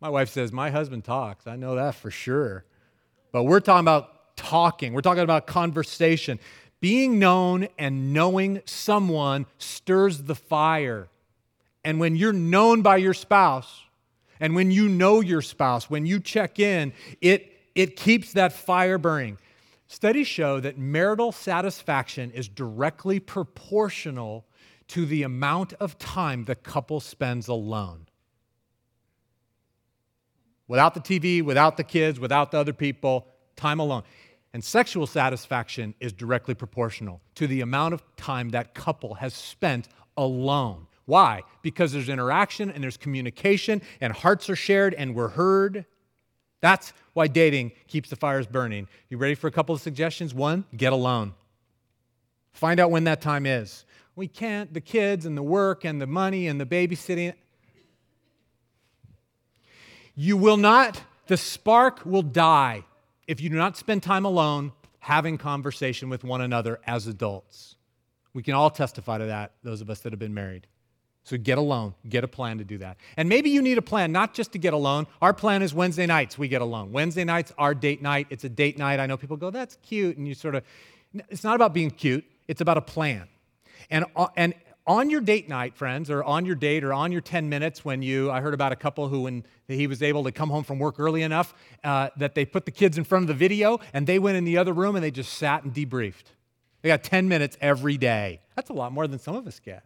my 0.00 0.08
wife 0.08 0.28
says, 0.28 0.52
my 0.52 0.70
husband 0.70 1.04
talks. 1.04 1.46
I 1.46 1.56
know 1.56 1.74
that 1.74 1.94
for 1.94 2.10
sure. 2.10 2.64
But 3.32 3.44
we're 3.44 3.60
talking 3.60 3.84
about 3.84 4.36
talking, 4.36 4.92
we're 4.92 5.02
talking 5.02 5.22
about 5.22 5.46
conversation. 5.46 6.38
Being 6.80 7.18
known 7.18 7.68
and 7.78 8.12
knowing 8.12 8.60
someone 8.66 9.46
stirs 9.58 10.22
the 10.22 10.34
fire. 10.34 11.08
And 11.84 11.98
when 11.98 12.16
you're 12.16 12.32
known 12.32 12.82
by 12.82 12.98
your 12.98 13.14
spouse, 13.14 13.83
and 14.44 14.54
when 14.54 14.70
you 14.70 14.90
know 14.90 15.22
your 15.22 15.40
spouse, 15.40 15.88
when 15.88 16.04
you 16.04 16.20
check 16.20 16.58
in, 16.58 16.92
it, 17.22 17.50
it 17.74 17.96
keeps 17.96 18.34
that 18.34 18.52
fire 18.52 18.98
burning. 18.98 19.38
Studies 19.86 20.26
show 20.26 20.60
that 20.60 20.76
marital 20.76 21.32
satisfaction 21.32 22.30
is 22.30 22.46
directly 22.46 23.18
proportional 23.18 24.44
to 24.88 25.06
the 25.06 25.22
amount 25.22 25.72
of 25.80 25.98
time 25.98 26.44
the 26.44 26.54
couple 26.54 27.00
spends 27.00 27.48
alone. 27.48 28.04
Without 30.68 30.92
the 30.92 31.00
TV, 31.00 31.42
without 31.42 31.78
the 31.78 31.84
kids, 31.84 32.20
without 32.20 32.50
the 32.50 32.58
other 32.58 32.74
people, 32.74 33.26
time 33.56 33.80
alone. 33.80 34.02
And 34.52 34.62
sexual 34.62 35.06
satisfaction 35.06 35.94
is 36.00 36.12
directly 36.12 36.54
proportional 36.54 37.22
to 37.36 37.46
the 37.46 37.62
amount 37.62 37.94
of 37.94 38.02
time 38.16 38.50
that 38.50 38.74
couple 38.74 39.14
has 39.14 39.32
spent 39.32 39.88
alone. 40.18 40.86
Why? 41.06 41.42
Because 41.62 41.92
there's 41.92 42.08
interaction 42.08 42.70
and 42.70 42.82
there's 42.82 42.96
communication 42.96 43.82
and 44.00 44.12
hearts 44.12 44.48
are 44.48 44.56
shared 44.56 44.94
and 44.94 45.14
we're 45.14 45.28
heard. 45.28 45.84
That's 46.60 46.92
why 47.12 47.26
dating 47.26 47.72
keeps 47.88 48.08
the 48.08 48.16
fires 48.16 48.46
burning. 48.46 48.88
You 49.10 49.18
ready 49.18 49.34
for 49.34 49.48
a 49.48 49.50
couple 49.50 49.74
of 49.74 49.80
suggestions? 49.80 50.32
One, 50.32 50.64
get 50.76 50.92
alone. 50.92 51.34
Find 52.52 52.80
out 52.80 52.90
when 52.90 53.04
that 53.04 53.20
time 53.20 53.44
is. 53.44 53.84
We 54.16 54.28
can't, 54.28 54.72
the 54.72 54.80
kids 54.80 55.26
and 55.26 55.36
the 55.36 55.42
work 55.42 55.84
and 55.84 56.00
the 56.00 56.06
money 56.06 56.46
and 56.46 56.60
the 56.60 56.66
babysitting. 56.66 57.34
You 60.14 60.36
will 60.36 60.56
not, 60.56 61.02
the 61.26 61.36
spark 61.36 62.06
will 62.06 62.22
die 62.22 62.84
if 63.26 63.40
you 63.40 63.50
do 63.50 63.56
not 63.56 63.76
spend 63.76 64.02
time 64.02 64.24
alone 64.24 64.72
having 65.00 65.36
conversation 65.36 66.08
with 66.08 66.24
one 66.24 66.40
another 66.40 66.80
as 66.86 67.06
adults. 67.06 67.76
We 68.32 68.42
can 68.42 68.54
all 68.54 68.70
testify 68.70 69.18
to 69.18 69.26
that, 69.26 69.52
those 69.62 69.80
of 69.80 69.90
us 69.90 70.00
that 70.00 70.12
have 70.12 70.20
been 70.20 70.34
married. 70.34 70.66
So 71.24 71.38
get 71.38 71.56
alone, 71.56 71.94
get 72.06 72.22
a 72.22 72.28
plan 72.28 72.58
to 72.58 72.64
do 72.64 72.78
that. 72.78 72.98
And 73.16 73.30
maybe 73.30 73.48
you 73.48 73.62
need 73.62 73.78
a 73.78 73.82
plan 73.82 74.12
not 74.12 74.34
just 74.34 74.52
to 74.52 74.58
get 74.58 74.74
alone. 74.74 75.06
Our 75.22 75.32
plan 75.32 75.62
is 75.62 75.72
Wednesday 75.72 76.04
nights, 76.04 76.36
we 76.36 76.48
get 76.48 76.60
alone. 76.60 76.92
Wednesday 76.92 77.24
nights, 77.24 77.50
our 77.56 77.74
date 77.74 78.02
night. 78.02 78.26
It's 78.28 78.44
a 78.44 78.48
date 78.50 78.76
night. 78.76 79.00
I 79.00 79.06
know 79.06 79.16
people 79.16 79.38
go, 79.38 79.50
that's 79.50 79.76
cute. 79.82 80.18
And 80.18 80.28
you 80.28 80.34
sort 80.34 80.54
of, 80.54 80.64
it's 81.30 81.42
not 81.42 81.56
about 81.56 81.72
being 81.72 81.90
cute, 81.90 82.24
it's 82.46 82.60
about 82.60 82.76
a 82.76 82.82
plan. 82.82 83.26
And, 83.90 84.04
and 84.36 84.54
on 84.86 85.08
your 85.08 85.22
date 85.22 85.48
night, 85.48 85.74
friends, 85.74 86.10
or 86.10 86.22
on 86.22 86.44
your 86.44 86.56
date, 86.56 86.84
or 86.84 86.92
on 86.92 87.10
your 87.10 87.22
10 87.22 87.48
minutes 87.48 87.86
when 87.86 88.02
you, 88.02 88.30
I 88.30 88.42
heard 88.42 88.52
about 88.52 88.72
a 88.72 88.76
couple 88.76 89.08
who, 89.08 89.22
when 89.22 89.44
he 89.66 89.86
was 89.86 90.02
able 90.02 90.24
to 90.24 90.32
come 90.32 90.50
home 90.50 90.62
from 90.62 90.78
work 90.78 90.96
early 90.98 91.22
enough, 91.22 91.54
uh, 91.84 92.10
that 92.18 92.34
they 92.34 92.44
put 92.44 92.66
the 92.66 92.70
kids 92.70 92.98
in 92.98 93.04
front 93.04 93.22
of 93.22 93.28
the 93.28 93.34
video 93.34 93.80
and 93.94 94.06
they 94.06 94.18
went 94.18 94.36
in 94.36 94.44
the 94.44 94.58
other 94.58 94.74
room 94.74 94.94
and 94.94 95.02
they 95.02 95.10
just 95.10 95.32
sat 95.32 95.64
and 95.64 95.72
debriefed. 95.72 96.24
They 96.82 96.90
got 96.90 97.02
10 97.02 97.28
minutes 97.28 97.56
every 97.62 97.96
day. 97.96 98.40
That's 98.56 98.68
a 98.68 98.74
lot 98.74 98.92
more 98.92 99.06
than 99.06 99.18
some 99.18 99.36
of 99.36 99.46
us 99.46 99.58
get. 99.58 99.84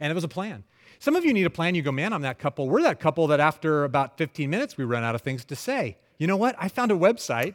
And 0.00 0.10
it 0.10 0.14
was 0.14 0.24
a 0.24 0.28
plan. 0.28 0.64
Some 0.98 1.16
of 1.16 1.24
you 1.24 1.32
need 1.32 1.46
a 1.46 1.50
plan. 1.50 1.74
You 1.74 1.82
go, 1.82 1.92
man, 1.92 2.12
I'm 2.12 2.22
that 2.22 2.38
couple. 2.38 2.68
We're 2.68 2.82
that 2.82 3.00
couple 3.00 3.26
that 3.28 3.40
after 3.40 3.84
about 3.84 4.18
15 4.18 4.50
minutes, 4.50 4.76
we 4.76 4.84
run 4.84 5.02
out 5.02 5.14
of 5.14 5.22
things 5.22 5.44
to 5.46 5.56
say. 5.56 5.96
You 6.18 6.26
know 6.26 6.36
what? 6.36 6.54
I 6.58 6.68
found 6.68 6.92
a 6.92 6.94
website 6.94 7.54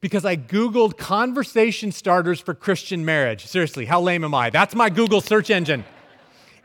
because 0.00 0.24
I 0.24 0.36
Googled 0.36 0.98
conversation 0.98 1.92
starters 1.92 2.40
for 2.40 2.52
Christian 2.52 3.04
marriage. 3.04 3.46
Seriously, 3.46 3.86
how 3.86 4.00
lame 4.00 4.24
am 4.24 4.34
I? 4.34 4.50
That's 4.50 4.74
my 4.74 4.90
Google 4.90 5.20
search 5.20 5.50
engine. 5.50 5.84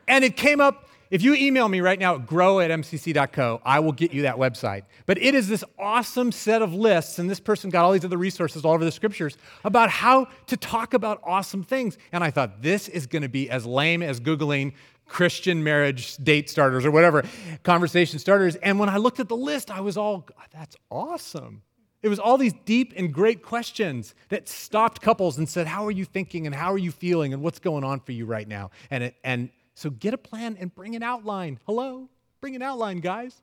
And 0.08 0.26
it 0.26 0.36
came 0.36 0.60
up. 0.60 0.88
If 1.12 1.24
you 1.24 1.34
email 1.36 1.68
me 1.70 1.82
right 1.82 1.98
now 1.98 2.16
at 2.16 2.28
grow 2.28 2.60
at 2.60 2.70
mcc.co, 2.70 3.62
I 3.64 3.80
will 3.80 3.94
get 3.94 4.12
you 4.12 4.24
that 4.24 4.36
website. 4.36 4.84
But 5.06 5.18
it 5.20 5.36
is 5.36 5.48
this 5.48 5.64
awesome 5.80 6.32
set 6.32 6.62
of 6.62 6.74
lists, 6.74 7.18
and 7.18 7.30
this 7.30 7.40
person 7.40 7.70
got 7.70 7.86
all 7.86 7.92
these 7.92 8.06
other 8.06 8.18
resources 8.18 8.66
all 8.66 8.74
over 8.74 8.86
the 8.86 8.92
scriptures 8.92 9.38
about 9.64 9.90
how 9.90 10.28
to 10.48 10.58
talk 10.58 10.94
about 10.94 11.22
awesome 11.24 11.64
things. 11.64 11.98
And 12.12 12.24
I 12.24 12.30
thought, 12.32 12.62
this 12.62 12.88
is 12.88 13.08
going 13.08 13.24
to 13.24 13.30
be 13.30 13.50
as 13.50 13.66
lame 13.66 14.04
as 14.04 14.20
Googling 14.20 14.74
Christian 15.10 15.64
marriage 15.64 16.16
date 16.18 16.50
starters 16.50 16.86
or 16.86 16.92
whatever, 16.92 17.24
conversation 17.64 18.20
starters. 18.20 18.56
And 18.56 18.80
when 18.80 18.88
I 18.88 18.98
looked 18.98 19.20
at 19.20 19.28
the 19.28 19.36
list, 19.36 19.70
I 19.70 19.82
was 19.82 19.98
all, 19.98 20.26
that's 20.54 20.78
awesome. 20.90 21.64
It 22.02 22.08
was 22.08 22.20
all 22.20 22.38
these 22.38 22.54
deep 22.64 22.94
and 22.96 23.14
great 23.14 23.44
questions 23.44 24.16
that 24.30 24.48
stopped 24.48 25.02
couples 25.02 25.38
and 25.38 25.50
said, 25.50 25.68
How 25.68 25.86
are 25.86 25.92
you 25.92 26.06
thinking 26.06 26.46
and 26.46 26.56
how 26.56 26.72
are 26.72 26.78
you 26.78 26.92
feeling 26.92 27.34
and 27.34 27.44
what's 27.44 27.60
going 27.60 27.84
on 27.84 28.00
for 28.00 28.14
you 28.14 28.26
right 28.26 28.48
now? 28.48 28.72
And, 28.90 29.04
it, 29.06 29.16
and 29.24 29.50
so 29.74 29.90
get 29.90 30.14
a 30.14 30.18
plan 30.18 30.56
and 30.60 30.74
bring 30.74 30.96
an 30.96 31.04
outline. 31.04 31.60
Hello? 31.66 32.08
Bring 32.40 32.56
an 32.56 32.62
outline, 32.62 33.00
guys. 33.00 33.42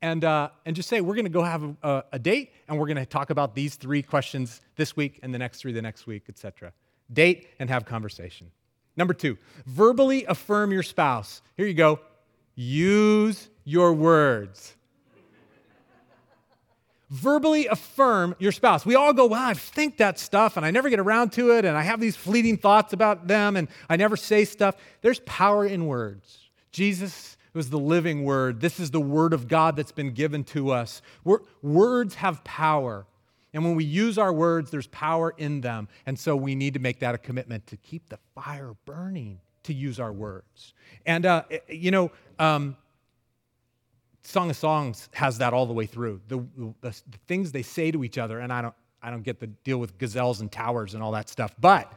And, 0.00 0.24
uh, 0.24 0.50
and 0.64 0.76
just 0.76 0.88
say, 0.88 1.00
We're 1.00 1.16
going 1.16 1.24
to 1.24 1.30
go 1.30 1.42
have 1.42 1.74
a, 1.82 2.04
a 2.12 2.18
date 2.20 2.52
and 2.68 2.78
we're 2.78 2.86
going 2.86 2.98
to 2.98 3.06
talk 3.06 3.30
about 3.30 3.56
these 3.56 3.74
three 3.74 4.02
questions 4.02 4.60
this 4.76 4.94
week 4.96 5.18
and 5.24 5.34
the 5.34 5.38
next 5.38 5.58
three 5.58 5.72
the 5.72 5.82
next 5.82 6.06
week, 6.06 6.24
etc. 6.28 6.72
Date 7.12 7.48
and 7.58 7.68
have 7.68 7.84
conversation. 7.84 8.52
Number 8.98 9.14
two, 9.14 9.38
verbally 9.64 10.26
affirm 10.26 10.72
your 10.72 10.82
spouse. 10.82 11.40
Here 11.56 11.66
you 11.66 11.72
go. 11.72 12.00
Use 12.54 13.48
your 13.64 13.94
words 13.94 14.74
verbally 17.10 17.66
affirm 17.66 18.34
your 18.38 18.52
spouse. 18.52 18.84
We 18.84 18.94
all 18.94 19.12
go, 19.12 19.26
Well, 19.26 19.42
I 19.42 19.54
think 19.54 19.98
that 19.98 20.18
stuff 20.18 20.56
and 20.56 20.64
I 20.66 20.70
never 20.70 20.90
get 20.90 20.98
around 20.98 21.32
to 21.32 21.52
it, 21.52 21.64
and 21.64 21.76
I 21.76 21.82
have 21.82 22.00
these 22.00 22.16
fleeting 22.16 22.58
thoughts 22.58 22.92
about 22.92 23.26
them, 23.26 23.56
and 23.56 23.68
I 23.88 23.96
never 23.96 24.16
say 24.16 24.44
stuff. 24.44 24.76
There's 25.00 25.20
power 25.20 25.64
in 25.64 25.86
words. 25.86 26.50
Jesus 26.70 27.36
was 27.54 27.70
the 27.70 27.78
living 27.78 28.24
word. 28.24 28.60
This 28.60 28.78
is 28.78 28.90
the 28.90 29.00
word 29.00 29.32
of 29.32 29.48
God 29.48 29.74
that's 29.76 29.92
been 29.92 30.12
given 30.12 30.44
to 30.44 30.70
us. 30.70 31.02
Words 31.62 32.16
have 32.16 32.44
power. 32.44 33.06
And 33.58 33.64
when 33.64 33.74
we 33.74 33.82
use 33.82 34.18
our 34.18 34.32
words, 34.32 34.70
there's 34.70 34.86
power 34.86 35.34
in 35.36 35.62
them. 35.62 35.88
And 36.06 36.16
so 36.16 36.36
we 36.36 36.54
need 36.54 36.74
to 36.74 36.78
make 36.78 37.00
that 37.00 37.16
a 37.16 37.18
commitment 37.18 37.66
to 37.66 37.76
keep 37.76 38.08
the 38.08 38.20
fire 38.32 38.76
burning, 38.84 39.40
to 39.64 39.74
use 39.74 39.98
our 39.98 40.12
words. 40.12 40.74
And, 41.04 41.26
uh, 41.26 41.42
you 41.66 41.90
know, 41.90 42.12
um, 42.38 42.76
Song 44.22 44.48
of 44.48 44.56
Songs 44.56 45.08
has 45.12 45.38
that 45.38 45.52
all 45.52 45.66
the 45.66 45.72
way 45.72 45.86
through. 45.86 46.20
The, 46.28 46.38
the, 46.56 46.72
the, 46.82 47.18
things 47.26 47.50
they 47.50 47.62
say 47.62 47.90
to 47.90 48.04
each 48.04 48.16
other, 48.16 48.38
and 48.38 48.52
I 48.52 48.62
don't, 48.62 48.74
I 49.02 49.10
don't 49.10 49.24
get 49.24 49.40
the 49.40 49.48
deal 49.48 49.78
with 49.78 49.98
gazelles 49.98 50.40
and 50.40 50.52
towers 50.52 50.94
and 50.94 51.02
all 51.02 51.10
that 51.10 51.28
stuff, 51.28 51.52
but 51.60 51.92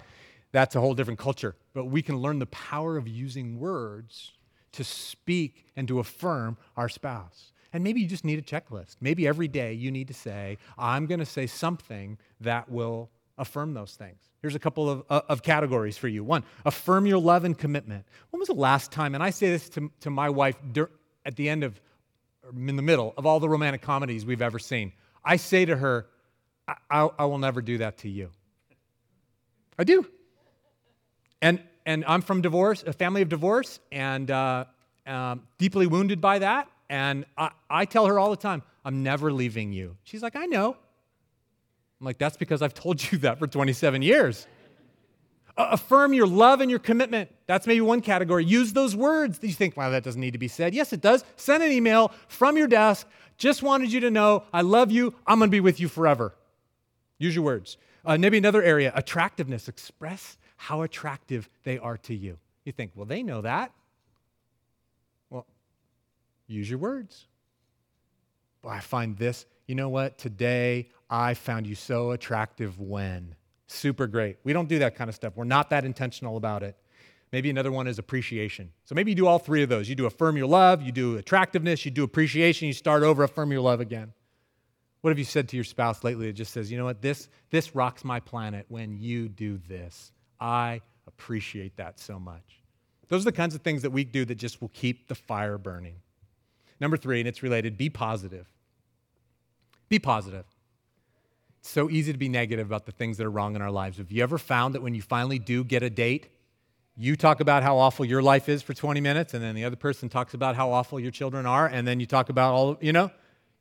that's 0.51 0.75
a 0.75 0.82
whole 0.82 0.96
different 0.96 1.20
culture. 1.20 1.56
But 1.75 1.86
we 1.86 2.01
can 2.01 2.18
learn 2.18 2.39
the 2.39 2.48
power 2.48 2.98
of 2.98 3.08
using 3.08 3.60
words 3.60 4.32
to 4.72 4.84
speak 4.84 5.68
and 5.75 5.88
to 5.89 6.00
affirm 6.00 6.58
our 6.75 6.89
spouse. 6.89 7.51
And 7.73 7.83
maybe 7.83 8.01
you 8.01 8.07
just 8.07 8.25
need 8.25 8.37
a 8.37 8.41
checklist. 8.41 8.97
Maybe 8.99 9.27
every 9.27 9.47
day 9.47 9.73
you 9.73 9.91
need 9.91 10.07
to 10.09 10.13
say, 10.13 10.57
I'm 10.77 11.05
going 11.05 11.19
to 11.19 11.25
say 11.25 11.47
something 11.47 12.17
that 12.41 12.69
will 12.69 13.09
affirm 13.37 13.73
those 13.73 13.95
things. 13.95 14.29
Here's 14.41 14.55
a 14.55 14.59
couple 14.59 14.89
of, 14.89 15.03
uh, 15.09 15.21
of 15.29 15.41
categories 15.41 15.97
for 15.97 16.07
you. 16.07 16.23
One, 16.23 16.43
affirm 16.65 17.05
your 17.05 17.19
love 17.19 17.43
and 17.43 17.57
commitment. 17.57 18.05
When 18.29 18.39
was 18.39 18.49
the 18.49 18.53
last 18.55 18.91
time, 18.91 19.15
and 19.15 19.23
I 19.23 19.29
say 19.29 19.49
this 19.49 19.69
to, 19.69 19.91
to 20.01 20.09
my 20.09 20.29
wife 20.29 20.57
at 21.25 21.35
the 21.35 21.49
end 21.49 21.63
of 21.63 21.79
in 22.55 22.75
the 22.75 22.81
middle 22.81 23.13
of 23.17 23.25
all 23.25 23.39
the 23.39 23.47
romantic 23.47 23.81
comedies 23.81 24.25
we've 24.25 24.41
ever 24.41 24.59
seen. 24.59 24.91
I 25.23 25.35
say 25.35 25.65
to 25.65 25.77
her, 25.77 26.07
I, 26.67 26.75
I, 26.89 27.09
I 27.19 27.25
will 27.25 27.37
never 27.37 27.61
do 27.61 27.77
that 27.79 27.99
to 27.99 28.09
you. 28.09 28.29
I 29.77 29.83
do. 29.83 30.05
And, 31.41 31.61
and 31.85 32.03
I'm 32.07 32.21
from 32.21 32.41
divorce, 32.41 32.83
a 32.85 32.93
family 32.93 33.21
of 33.21 33.29
divorce, 33.29 33.79
and 33.91 34.29
uh, 34.29 34.65
um, 35.07 35.43
deeply 35.57 35.87
wounded 35.87 36.21
by 36.21 36.39
that. 36.39 36.67
And 36.91 37.25
I, 37.38 37.51
I 37.69 37.86
tell 37.86 38.05
her 38.05 38.19
all 38.19 38.29
the 38.31 38.36
time, 38.36 38.63
I'm 38.83 39.01
never 39.01 39.31
leaving 39.31 39.71
you. 39.71 39.95
She's 40.03 40.21
like, 40.21 40.36
I 40.36 40.45
know. 40.45 40.75
I'm 42.00 42.05
like, 42.05 42.17
that's 42.17 42.36
because 42.36 42.62
I've 42.62 42.74
told 42.74 43.12
you 43.12 43.17
that 43.19 43.39
for 43.39 43.48
27 43.48 44.01
years. 44.01 44.45
Affirm 45.55 46.13
your 46.13 46.27
love 46.27 46.60
and 46.60 46.69
your 46.69 46.79
commitment. 46.79 47.29
That's 47.48 47.65
maybe 47.65 47.79
one 47.79 48.01
category. 48.01 48.43
Use 48.43 48.74
those 48.74 48.93
words. 48.93 49.39
You 49.41 49.53
think, 49.53 49.77
wow, 49.77 49.89
that 49.89 50.03
doesn't 50.03 50.19
need 50.19 50.31
to 50.31 50.38
be 50.38 50.50
said. 50.50 50.74
Yes, 50.74 50.91
it 50.91 51.00
does. 51.00 51.24
Send 51.38 51.63
an 51.63 51.71
email 51.71 52.12
from 52.27 52.57
your 52.57 52.67
desk. 52.67 53.07
Just 53.38 53.63
wanted 53.63 53.93
you 53.93 54.01
to 54.01 54.12
know 54.12 54.43
I 54.51 54.62
love 54.62 54.91
you. 54.91 55.13
I'm 55.25 55.39
going 55.39 55.50
to 55.50 55.51
be 55.51 55.62
with 55.62 55.79
you 55.79 55.88
forever. 55.88 56.36
Use 57.19 57.33
your 57.33 57.45
words. 57.45 57.77
Uh, 58.03 58.17
maybe 58.17 58.38
another 58.38 58.63
area 58.63 58.91
attractiveness. 58.95 59.69
Express 59.69 60.38
how 60.57 60.81
attractive 60.81 61.50
they 61.63 61.77
are 61.77 61.98
to 62.00 62.13
you. 62.13 62.38
You 62.65 62.74
think, 62.74 62.91
well, 62.95 63.05
they 63.05 63.24
know 63.24 63.41
that. 63.41 63.71
Use 66.51 66.70
your 66.70 66.79
words. 66.79 67.27
Well, 68.63 68.74
I 68.74 68.79
find 68.79 69.17
this, 69.17 69.46
you 69.67 69.75
know 69.75 69.89
what? 69.89 70.17
Today 70.17 70.89
I 71.10 71.34
found 71.34 71.65
you 71.65 71.75
so 71.75 72.12
attractive 72.12 72.79
when 72.79 73.36
super 73.67 74.05
great. 74.05 74.38
We 74.43 74.53
don't 74.53 74.67
do 74.67 74.79
that 74.79 74.96
kind 74.96 75.10
of 75.10 75.15
stuff. 75.15 75.34
We're 75.36 75.46
not 75.46 75.70
that 75.70 75.86
intentional 75.86 76.38
about 76.38 76.62
it. 76.62 76.75
Maybe 77.31 77.50
another 77.50 77.72
one 77.72 77.88
is 77.88 77.98
appreciation. 77.98 78.72
So 78.84 78.93
maybe 78.93 79.12
you 79.12 79.15
do 79.15 79.25
all 79.25 79.39
three 79.39 79.63
of 79.63 79.70
those. 79.70 79.88
You 79.88 79.96
do 79.96 80.05
affirm 80.05 80.36
your 80.36 80.48
love, 80.48 80.81
you 80.81 80.91
do 80.91 81.17
attractiveness, 81.17 81.86
you 81.86 81.91
do 81.91 82.03
appreciation, 82.03 82.67
you 82.67 82.74
start 82.74 83.03
over, 83.03 83.24
affirm 83.24 83.51
your 83.51 83.62
love 83.62 83.79
again. 83.79 84.12
What 85.00 85.12
have 85.12 85.17
you 85.17 85.25
said 85.25 85.48
to 85.50 85.55
your 85.55 85.63
spouse 85.63 86.03
lately 86.03 86.27
that 86.27 86.34
just 86.34 86.51
says, 86.51 86.70
you 86.70 86.77
know 86.77 86.86
what, 86.86 87.01
this, 87.01 87.29
this 87.50 87.74
rocks 87.74 88.03
my 88.03 88.20
planet 88.20 88.65
when 88.67 88.98
you 88.98 89.29
do 89.29 89.58
this? 89.67 90.12
I 90.39 90.81
appreciate 91.08 91.77
that 91.77 92.00
so 92.00 92.20
much. 92.20 92.62
Those 93.08 93.22
are 93.22 93.31
the 93.31 93.31
kinds 93.31 93.55
of 93.55 93.62
things 93.62 93.81
that 93.81 93.91
we 93.91 94.03
do 94.03 94.25
that 94.25 94.36
just 94.36 94.62
will 94.62 94.70
keep 94.70 95.08
the 95.08 95.15
fire 95.15 95.58
burning. 95.58 95.96
Number 96.81 96.97
three, 96.97 97.19
and 97.19 97.29
it's 97.29 97.43
related, 97.43 97.77
be 97.77 97.89
positive. 97.89 98.47
Be 99.88 100.00
positive 100.00 100.45
It's 101.59 101.69
so 101.69 101.89
easy 101.91 102.11
to 102.11 102.17
be 102.17 102.27
negative 102.27 102.65
about 102.65 102.88
the 102.88 102.91
things 102.91 103.17
that 103.17 103.25
are 103.25 103.31
wrong 103.31 103.55
in 103.55 103.61
our 103.61 103.69
lives. 103.69 104.00
Have 104.00 104.11
you 104.11 104.23
ever 104.23 104.39
found 104.39 104.73
that 104.73 104.81
when 104.81 104.95
you 104.95 105.01
finally 105.03 105.38
do 105.38 105.63
get 105.63 105.83
a 105.83 105.91
date, 105.91 106.29
you 106.97 107.15
talk 107.15 107.39
about 107.39 107.61
how 107.61 107.77
awful 107.77 108.03
your 108.03 108.23
life 108.23 108.50
is 108.50 108.63
for 108.63 108.73
20 108.73 109.00
minutes, 109.00 109.35
and 109.35 109.43
then 109.43 109.53
the 109.53 109.63
other 109.63 109.75
person 109.75 110.09
talks 110.09 110.33
about 110.33 110.55
how 110.55 110.71
awful 110.71 111.00
your 111.00 111.11
children 111.11 111.45
are, 111.45 111.67
and 111.67 111.88
then 111.88 112.00
you 112.00 112.07
talk 112.07 112.29
about 112.29 112.53
all, 112.53 112.77
you 112.81 112.91
know, 112.91 113.11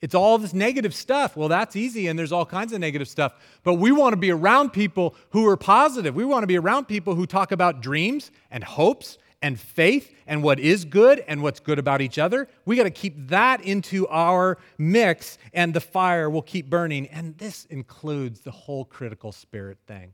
it's 0.00 0.14
all 0.14 0.38
this 0.38 0.54
negative 0.54 0.94
stuff. 0.94 1.36
Well, 1.36 1.48
that's 1.48 1.76
easy, 1.76 2.06
and 2.06 2.18
there's 2.18 2.32
all 2.32 2.46
kinds 2.46 2.72
of 2.72 2.80
negative 2.80 3.06
stuff. 3.06 3.34
But 3.62 3.74
we 3.74 3.92
want 3.92 4.14
to 4.14 4.16
be 4.16 4.30
around 4.30 4.70
people 4.70 5.14
who 5.30 5.46
are 5.46 5.58
positive. 5.58 6.14
We 6.14 6.24
want 6.24 6.42
to 6.42 6.46
be 6.46 6.56
around 6.56 6.86
people 6.86 7.14
who 7.14 7.26
talk 7.26 7.52
about 7.52 7.82
dreams 7.82 8.30
and 8.50 8.64
hopes 8.64 9.18
and 9.42 9.58
faith 9.58 10.14
and 10.26 10.42
what 10.42 10.60
is 10.60 10.84
good 10.84 11.24
and 11.26 11.42
what's 11.42 11.60
good 11.60 11.78
about 11.78 12.00
each 12.00 12.18
other. 12.18 12.48
We 12.64 12.76
got 12.76 12.84
to 12.84 12.90
keep 12.90 13.28
that 13.28 13.62
into 13.62 14.06
our 14.08 14.58
mix, 14.78 15.38
and 15.52 15.72
the 15.72 15.80
fire 15.80 16.28
will 16.28 16.42
keep 16.42 16.68
burning. 16.68 17.06
And 17.08 17.36
this 17.38 17.64
includes 17.66 18.40
the 18.40 18.50
whole 18.50 18.84
critical 18.84 19.32
spirit 19.32 19.78
thing. 19.86 20.12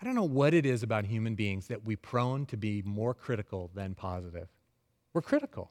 I 0.00 0.06
don't 0.06 0.14
know 0.14 0.24
what 0.24 0.54
it 0.54 0.64
is 0.64 0.82
about 0.82 1.04
human 1.04 1.34
beings 1.34 1.66
that 1.66 1.84
we're 1.84 1.96
prone 1.96 2.46
to 2.46 2.56
be 2.56 2.82
more 2.82 3.12
critical 3.12 3.70
than 3.74 3.94
positive. 3.94 4.48
We're 5.12 5.20
critical. 5.22 5.70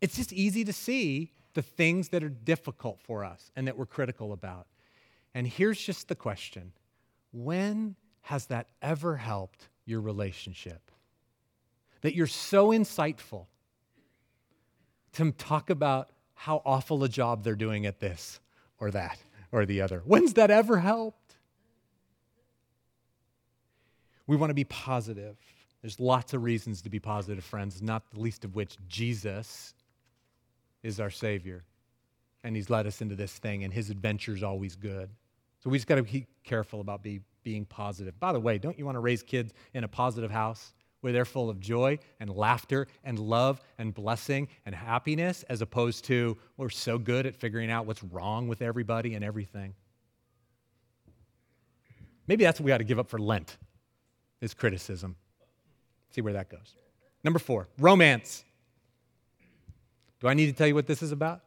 It's 0.00 0.16
just 0.16 0.32
easy 0.32 0.64
to 0.64 0.72
see 0.72 1.32
the 1.54 1.62
things 1.62 2.08
that 2.08 2.24
are 2.24 2.28
difficult 2.28 3.00
for 3.02 3.24
us 3.24 3.52
and 3.54 3.66
that 3.66 3.76
we're 3.76 3.86
critical 3.86 4.32
about. 4.32 4.66
And 5.34 5.46
here's 5.46 5.80
just 5.80 6.08
the 6.08 6.14
question 6.14 6.72
When 7.32 7.94
has 8.22 8.46
that 8.46 8.68
ever 8.82 9.16
helped 9.16 9.68
your 9.84 10.00
relationship? 10.00 10.90
That 12.02 12.14
you're 12.14 12.26
so 12.26 12.68
insightful 12.68 13.46
to 15.12 15.32
talk 15.32 15.70
about 15.70 16.10
how 16.34 16.62
awful 16.64 17.04
a 17.04 17.08
job 17.08 17.44
they're 17.44 17.54
doing 17.54 17.86
at 17.86 18.00
this 18.00 18.40
or 18.78 18.90
that 18.90 19.18
or 19.52 19.66
the 19.66 19.80
other. 19.82 20.02
When's 20.04 20.34
that 20.34 20.50
ever 20.50 20.78
helped? 20.78 21.36
We 24.26 24.36
want 24.36 24.50
to 24.50 24.54
be 24.54 24.64
positive. 24.64 25.36
There's 25.82 25.98
lots 25.98 26.34
of 26.34 26.44
reasons 26.44 26.82
to 26.82 26.90
be 26.90 27.00
positive, 27.00 27.42
friends, 27.42 27.82
not 27.82 28.10
the 28.10 28.20
least 28.20 28.44
of 28.44 28.54
which 28.54 28.76
Jesus 28.88 29.74
is 30.82 31.00
our 31.00 31.10
Savior. 31.10 31.64
And 32.44 32.54
He's 32.54 32.70
led 32.70 32.86
us 32.86 33.00
into 33.00 33.16
this 33.16 33.32
thing, 33.32 33.64
and 33.64 33.72
His 33.72 33.90
adventure 33.90 34.34
is 34.34 34.42
always 34.42 34.76
good. 34.76 35.10
So 35.62 35.70
we 35.70 35.78
just 35.78 35.86
got 35.86 35.96
to 35.96 36.02
be 36.02 36.26
careful 36.42 36.80
about 36.80 37.02
be, 37.02 37.20
being 37.42 37.64
positive. 37.64 38.18
By 38.18 38.32
the 38.32 38.40
way, 38.40 38.58
don't 38.58 38.78
you 38.78 38.84
want 38.86 38.96
to 38.96 39.00
raise 39.00 39.22
kids 39.22 39.52
in 39.74 39.84
a 39.84 39.88
positive 39.88 40.30
house 40.30 40.72
where 41.02 41.12
they're 41.12 41.24
full 41.24 41.48
of 41.48 41.60
joy 41.60 41.98
and 42.18 42.30
laughter 42.30 42.86
and 43.04 43.18
love 43.18 43.60
and 43.78 43.94
blessing 43.94 44.48
and 44.66 44.74
happiness 44.74 45.44
as 45.48 45.62
opposed 45.62 46.04
to 46.06 46.36
we're 46.56 46.70
so 46.70 46.98
good 46.98 47.26
at 47.26 47.36
figuring 47.36 47.70
out 47.70 47.86
what's 47.86 48.02
wrong 48.04 48.48
with 48.48 48.62
everybody 48.62 49.14
and 49.14 49.24
everything? 49.24 49.74
Maybe 52.26 52.44
that's 52.44 52.60
what 52.60 52.64
we 52.64 52.68
got 52.68 52.78
to 52.78 52.84
give 52.84 52.98
up 52.98 53.08
for 53.08 53.18
Lent, 53.18 53.58
is 54.40 54.54
criticism. 54.54 55.16
See 56.10 56.20
where 56.20 56.34
that 56.34 56.48
goes. 56.48 56.76
Number 57.24 57.38
four, 57.38 57.68
romance. 57.78 58.44
Do 60.20 60.28
I 60.28 60.34
need 60.34 60.46
to 60.46 60.52
tell 60.52 60.66
you 60.66 60.74
what 60.74 60.86
this 60.86 61.02
is 61.02 61.12
about? 61.12 61.40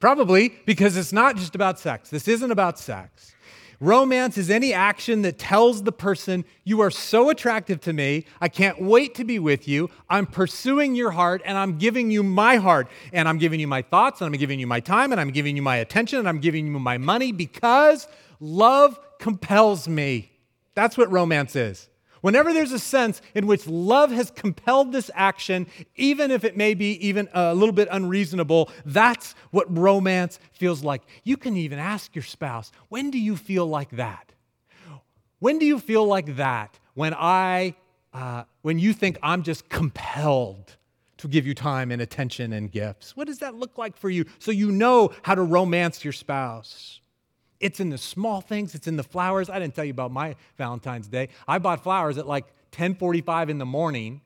Probably 0.00 0.54
because 0.64 0.96
it's 0.96 1.12
not 1.12 1.36
just 1.36 1.54
about 1.54 1.78
sex. 1.78 2.10
This 2.10 2.28
isn't 2.28 2.50
about 2.50 2.78
sex. 2.78 3.34
Romance 3.80 4.36
is 4.36 4.50
any 4.50 4.72
action 4.72 5.22
that 5.22 5.38
tells 5.38 5.84
the 5.84 5.92
person, 5.92 6.44
You 6.64 6.80
are 6.80 6.90
so 6.90 7.30
attractive 7.30 7.80
to 7.82 7.92
me. 7.92 8.26
I 8.40 8.48
can't 8.48 8.80
wait 8.80 9.14
to 9.16 9.24
be 9.24 9.38
with 9.38 9.68
you. 9.68 9.88
I'm 10.10 10.26
pursuing 10.26 10.96
your 10.96 11.12
heart 11.12 11.42
and 11.44 11.56
I'm 11.56 11.78
giving 11.78 12.10
you 12.10 12.24
my 12.24 12.56
heart. 12.56 12.88
And 13.12 13.28
I'm 13.28 13.38
giving 13.38 13.60
you 13.60 13.68
my 13.68 13.82
thoughts 13.82 14.20
and 14.20 14.26
I'm 14.26 14.38
giving 14.38 14.58
you 14.58 14.66
my 14.66 14.80
time 14.80 15.12
and 15.12 15.20
I'm 15.20 15.30
giving 15.30 15.54
you 15.54 15.62
my 15.62 15.76
attention 15.76 16.18
and 16.18 16.28
I'm 16.28 16.40
giving 16.40 16.66
you 16.66 16.78
my 16.78 16.98
money 16.98 17.30
because 17.30 18.08
love 18.40 18.98
compels 19.20 19.86
me. 19.86 20.32
That's 20.74 20.98
what 20.98 21.10
romance 21.12 21.54
is. 21.54 21.88
Whenever 22.20 22.52
there's 22.52 22.72
a 22.72 22.78
sense 22.78 23.22
in 23.34 23.46
which 23.46 23.66
love 23.66 24.10
has 24.10 24.30
compelled 24.30 24.92
this 24.92 25.10
action, 25.14 25.66
even 25.96 26.30
if 26.30 26.44
it 26.44 26.56
may 26.56 26.74
be 26.74 26.92
even 27.06 27.28
a 27.32 27.54
little 27.54 27.74
bit 27.74 27.88
unreasonable, 27.90 28.70
that's 28.84 29.34
what 29.50 29.76
romance 29.76 30.38
feels 30.52 30.82
like. 30.82 31.02
You 31.24 31.36
can 31.36 31.56
even 31.56 31.78
ask 31.78 32.14
your 32.14 32.24
spouse, 32.24 32.72
when 32.88 33.10
do 33.10 33.18
you 33.18 33.36
feel 33.36 33.66
like 33.66 33.90
that? 33.90 34.32
When 35.38 35.58
do 35.58 35.66
you 35.66 35.78
feel 35.78 36.04
like 36.04 36.36
that? 36.36 36.78
When 36.94 37.14
I, 37.14 37.76
uh, 38.12 38.44
when 38.62 38.78
you 38.78 38.92
think 38.92 39.18
I'm 39.22 39.42
just 39.42 39.68
compelled 39.68 40.76
to 41.18 41.28
give 41.28 41.46
you 41.46 41.54
time 41.54 41.90
and 41.90 42.00
attention 42.00 42.52
and 42.52 42.70
gifts? 42.70 43.16
What 43.16 43.26
does 43.26 43.38
that 43.38 43.54
look 43.54 43.76
like 43.76 43.96
for 43.96 44.08
you? 44.08 44.24
So 44.38 44.50
you 44.50 44.72
know 44.72 45.10
how 45.22 45.34
to 45.34 45.42
romance 45.42 46.04
your 46.04 46.12
spouse. 46.12 47.00
It's 47.60 47.80
in 47.80 47.90
the 47.90 47.98
small 47.98 48.40
things, 48.40 48.74
it's 48.74 48.86
in 48.86 48.96
the 48.96 49.02
flowers. 49.02 49.50
I 49.50 49.58
didn't 49.58 49.74
tell 49.74 49.84
you 49.84 49.90
about 49.90 50.12
my 50.12 50.36
Valentine's 50.56 51.08
Day. 51.08 51.28
I 51.46 51.58
bought 51.58 51.82
flowers 51.82 52.18
at 52.18 52.26
like 52.26 52.46
10:45 52.72 53.48
in 53.48 53.58
the 53.58 53.66
morning. 53.66 54.20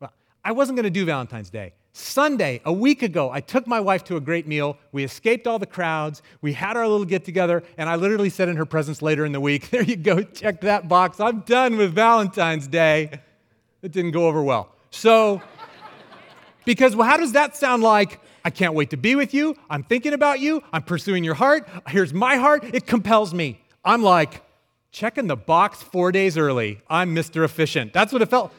Well, 0.00 0.12
I 0.44 0.52
wasn't 0.52 0.76
going 0.76 0.84
to 0.84 0.90
do 0.90 1.04
Valentine's 1.04 1.50
Day. 1.50 1.72
Sunday, 1.92 2.60
a 2.64 2.72
week 2.72 3.02
ago, 3.02 3.30
I 3.30 3.40
took 3.40 3.66
my 3.66 3.80
wife 3.80 4.04
to 4.04 4.16
a 4.16 4.20
great 4.20 4.46
meal. 4.46 4.76
We 4.92 5.02
escaped 5.02 5.48
all 5.48 5.58
the 5.58 5.66
crowds. 5.66 6.22
We 6.40 6.52
had 6.52 6.76
our 6.76 6.86
little 6.86 7.04
get 7.04 7.24
together, 7.24 7.64
and 7.76 7.88
I 7.88 7.96
literally 7.96 8.30
said 8.30 8.48
in 8.48 8.56
her 8.56 8.66
presence 8.66 9.02
later 9.02 9.24
in 9.24 9.32
the 9.32 9.40
week, 9.40 9.68
There 9.70 9.82
you 9.82 9.96
go, 9.96 10.22
check 10.22 10.60
that 10.60 10.86
box. 10.86 11.18
I'm 11.18 11.40
done 11.40 11.76
with 11.76 11.92
Valentine's 11.94 12.68
Day. 12.68 13.20
It 13.82 13.90
didn't 13.90 14.12
go 14.12 14.28
over 14.28 14.42
well. 14.42 14.74
So, 14.90 15.42
because 16.68 16.94
well, 16.94 17.08
how 17.08 17.16
does 17.16 17.32
that 17.32 17.56
sound 17.56 17.82
like 17.82 18.20
I 18.44 18.50
can't 18.50 18.74
wait 18.74 18.90
to 18.90 18.98
be 18.98 19.14
with 19.14 19.32
you. 19.32 19.56
I'm 19.70 19.82
thinking 19.82 20.12
about 20.12 20.38
you. 20.38 20.62
I'm 20.70 20.82
pursuing 20.82 21.24
your 21.24 21.32
heart. 21.32 21.66
Here's 21.88 22.12
my 22.12 22.36
heart. 22.36 22.62
It 22.74 22.86
compels 22.86 23.32
me. 23.32 23.62
I'm 23.86 24.02
like, 24.02 24.42
checking 24.92 25.28
the 25.28 25.36
box 25.36 25.82
four 25.82 26.12
days 26.12 26.36
early. 26.36 26.82
I'm 26.90 27.14
Mr. 27.14 27.42
Efficient. 27.42 27.94
That's 27.94 28.12
what 28.12 28.20
it 28.20 28.28
felt. 28.28 28.52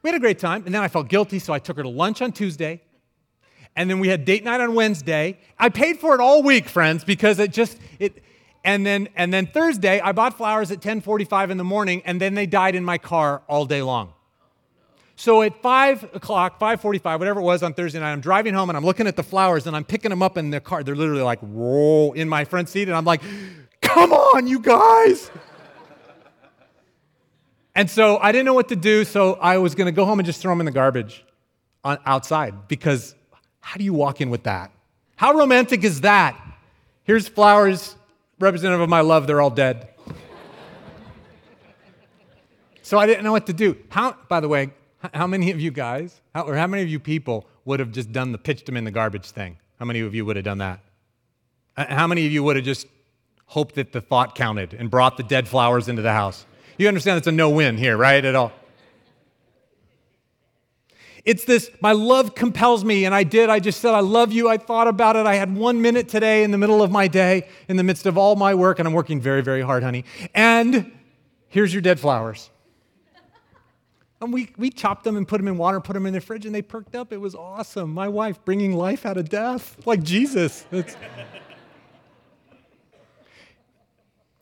We 0.00 0.08
had 0.08 0.16
a 0.16 0.20
great 0.20 0.38
time. 0.38 0.62
And 0.64 0.74
then 0.74 0.80
I 0.80 0.88
felt 0.88 1.08
guilty, 1.08 1.38
so 1.38 1.52
I 1.52 1.58
took 1.58 1.76
her 1.76 1.82
to 1.82 1.88
lunch 1.90 2.22
on 2.22 2.32
Tuesday. 2.32 2.80
And 3.76 3.90
then 3.90 3.98
we 3.98 4.08
had 4.08 4.24
date 4.24 4.42
night 4.42 4.62
on 4.62 4.74
Wednesday. 4.74 5.38
I 5.58 5.68
paid 5.68 5.98
for 5.98 6.14
it 6.14 6.22
all 6.22 6.42
week, 6.42 6.66
friends, 6.66 7.04
because 7.04 7.38
it 7.38 7.52
just, 7.52 7.78
it, 7.98 8.22
and 8.64 8.86
then, 8.86 9.06
and 9.16 9.34
then 9.34 9.48
Thursday, 9.48 10.00
I 10.00 10.12
bought 10.12 10.38
flowers 10.38 10.70
at 10.70 10.78
1045 10.78 11.50
in 11.50 11.58
the 11.58 11.64
morning, 11.64 12.00
and 12.06 12.22
then 12.22 12.32
they 12.32 12.46
died 12.46 12.74
in 12.74 12.86
my 12.86 12.96
car 12.96 13.42
all 13.48 13.66
day 13.66 13.82
long. 13.82 14.14
So 15.18 15.42
at 15.42 15.60
5 15.60 16.14
o'clock, 16.14 16.60
5.45, 16.60 17.18
whatever 17.18 17.40
it 17.40 17.42
was 17.42 17.64
on 17.64 17.74
Thursday 17.74 17.98
night, 17.98 18.12
I'm 18.12 18.20
driving 18.20 18.54
home 18.54 18.70
and 18.70 18.76
I'm 18.76 18.84
looking 18.84 19.08
at 19.08 19.16
the 19.16 19.24
flowers 19.24 19.66
and 19.66 19.74
I'm 19.74 19.82
picking 19.82 20.10
them 20.10 20.22
up 20.22 20.38
in 20.38 20.50
the 20.50 20.60
car. 20.60 20.84
They're 20.84 20.94
literally 20.94 21.22
like, 21.22 21.40
roll 21.42 22.12
in 22.12 22.28
my 22.28 22.44
front 22.44 22.68
seat. 22.68 22.86
And 22.86 22.96
I'm 22.96 23.04
like, 23.04 23.20
come 23.82 24.12
on, 24.12 24.46
you 24.46 24.60
guys. 24.60 25.28
and 27.74 27.90
so 27.90 28.18
I 28.18 28.30
didn't 28.30 28.46
know 28.46 28.54
what 28.54 28.68
to 28.68 28.76
do. 28.76 29.04
So 29.04 29.34
I 29.34 29.58
was 29.58 29.74
going 29.74 29.86
to 29.86 29.92
go 29.92 30.04
home 30.04 30.20
and 30.20 30.26
just 30.26 30.40
throw 30.40 30.52
them 30.52 30.60
in 30.60 30.66
the 30.66 30.70
garbage 30.72 31.24
on, 31.82 31.98
outside 32.06 32.68
because 32.68 33.16
how 33.58 33.76
do 33.76 33.82
you 33.82 33.94
walk 33.94 34.20
in 34.20 34.30
with 34.30 34.44
that? 34.44 34.70
How 35.16 35.32
romantic 35.32 35.82
is 35.82 36.02
that? 36.02 36.40
Here's 37.02 37.26
flowers 37.26 37.96
representative 38.38 38.82
of 38.82 38.88
my 38.88 39.00
love. 39.00 39.26
They're 39.26 39.40
all 39.40 39.50
dead. 39.50 39.88
so 42.82 43.00
I 43.00 43.06
didn't 43.06 43.24
know 43.24 43.32
what 43.32 43.46
to 43.46 43.52
do. 43.52 43.76
How, 43.88 44.16
by 44.28 44.38
the 44.38 44.46
way, 44.46 44.70
how 45.14 45.26
many 45.26 45.50
of 45.50 45.60
you 45.60 45.70
guys, 45.70 46.20
how, 46.34 46.42
or 46.42 46.56
how 46.56 46.66
many 46.66 46.82
of 46.82 46.88
you 46.88 46.98
people 46.98 47.46
would 47.64 47.80
have 47.80 47.92
just 47.92 48.12
done 48.12 48.32
the 48.32 48.38
pitched 48.38 48.66
them 48.66 48.76
in 48.76 48.84
the 48.84 48.90
garbage 48.90 49.30
thing? 49.30 49.56
How 49.78 49.84
many 49.84 50.00
of 50.00 50.14
you 50.14 50.24
would 50.24 50.36
have 50.36 50.44
done 50.44 50.58
that? 50.58 50.80
How 51.76 52.06
many 52.06 52.26
of 52.26 52.32
you 52.32 52.42
would 52.42 52.56
have 52.56 52.64
just 52.64 52.86
hoped 53.46 53.76
that 53.76 53.92
the 53.92 54.00
thought 54.00 54.34
counted 54.34 54.74
and 54.74 54.90
brought 54.90 55.16
the 55.16 55.22
dead 55.22 55.46
flowers 55.46 55.88
into 55.88 56.02
the 56.02 56.12
house? 56.12 56.44
You 56.76 56.88
understand 56.88 57.18
it's 57.18 57.26
a 57.26 57.32
no 57.32 57.50
win 57.50 57.76
here, 57.76 57.96
right? 57.96 58.24
At 58.24 58.34
all. 58.34 58.52
It's 61.24 61.44
this, 61.44 61.70
my 61.80 61.92
love 61.92 62.34
compels 62.34 62.84
me, 62.84 63.04
and 63.04 63.14
I 63.14 63.22
did. 63.22 63.50
I 63.50 63.60
just 63.60 63.80
said, 63.80 63.92
I 63.92 64.00
love 64.00 64.32
you. 64.32 64.48
I 64.48 64.56
thought 64.56 64.88
about 64.88 65.14
it. 65.14 65.26
I 65.26 65.34
had 65.34 65.54
one 65.54 65.82
minute 65.82 66.08
today 66.08 66.42
in 66.42 66.52
the 66.52 66.58
middle 66.58 66.82
of 66.82 66.90
my 66.90 67.06
day, 67.06 67.48
in 67.68 67.76
the 67.76 67.82
midst 67.82 68.06
of 68.06 68.16
all 68.16 68.34
my 68.34 68.54
work, 68.54 68.78
and 68.78 68.88
I'm 68.88 68.94
working 68.94 69.20
very, 69.20 69.42
very 69.42 69.60
hard, 69.60 69.82
honey. 69.82 70.04
And 70.34 70.90
here's 71.48 71.74
your 71.74 71.82
dead 71.82 72.00
flowers. 72.00 72.48
And 74.20 74.32
we, 74.32 74.50
we 74.56 74.70
chopped 74.70 75.04
them 75.04 75.16
and 75.16 75.28
put 75.28 75.38
them 75.38 75.46
in 75.46 75.56
water, 75.56 75.80
put 75.80 75.92
them 75.92 76.04
in 76.04 76.12
the 76.12 76.20
fridge, 76.20 76.44
and 76.44 76.54
they 76.54 76.62
perked 76.62 76.96
up. 76.96 77.12
It 77.12 77.18
was 77.18 77.34
awesome. 77.34 77.92
My 77.92 78.08
wife 78.08 78.44
bringing 78.44 78.72
life 78.72 79.06
out 79.06 79.16
of 79.16 79.28
death, 79.28 79.76
like 79.86 80.02
Jesus. 80.02 80.66
It's, 80.72 80.96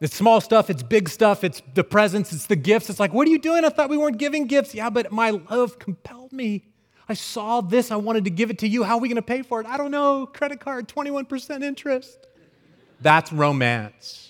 it's 0.01 0.15
small 0.15 0.41
stuff, 0.41 0.71
it's 0.71 0.83
big 0.83 1.09
stuff, 1.09 1.45
it's 1.45 1.63
the 1.75 1.85
presents, 1.85 2.33
it's 2.33 2.47
the 2.47 2.57
gifts. 2.57 2.89
It's 2.89 3.01
like, 3.01 3.13
what 3.13 3.29
are 3.29 3.31
you 3.31 3.39
doing? 3.39 3.65
I 3.65 3.69
thought 3.69 3.91
we 3.91 3.99
weren't 3.99 4.19
giving 4.19 4.47
gifts. 4.47 4.75
Yeah, 4.75 4.89
but 4.89 5.13
my 5.13 5.31
love 5.31 5.79
compelled 5.79 6.33
me. 6.33 6.65
I 7.09 7.15
saw 7.15 7.61
this, 7.61 7.91
I 7.91 7.97
wanted 7.97 8.25
to 8.25 8.31
give 8.31 8.51
it 8.51 8.59
to 8.59 8.69
you. 8.69 8.83
How 8.83 8.97
are 8.97 9.01
we 9.01 9.09
going 9.09 9.17
to 9.17 9.23
pay 9.23 9.43
for 9.43 9.61
it? 9.61 9.67
I 9.67 9.77
don't 9.77 9.91
know. 9.91 10.27
Credit 10.27 10.59
card, 10.59 10.89
21% 10.89 11.63
interest. 11.63 12.27
That's 13.01 13.33
romance. 13.33 14.26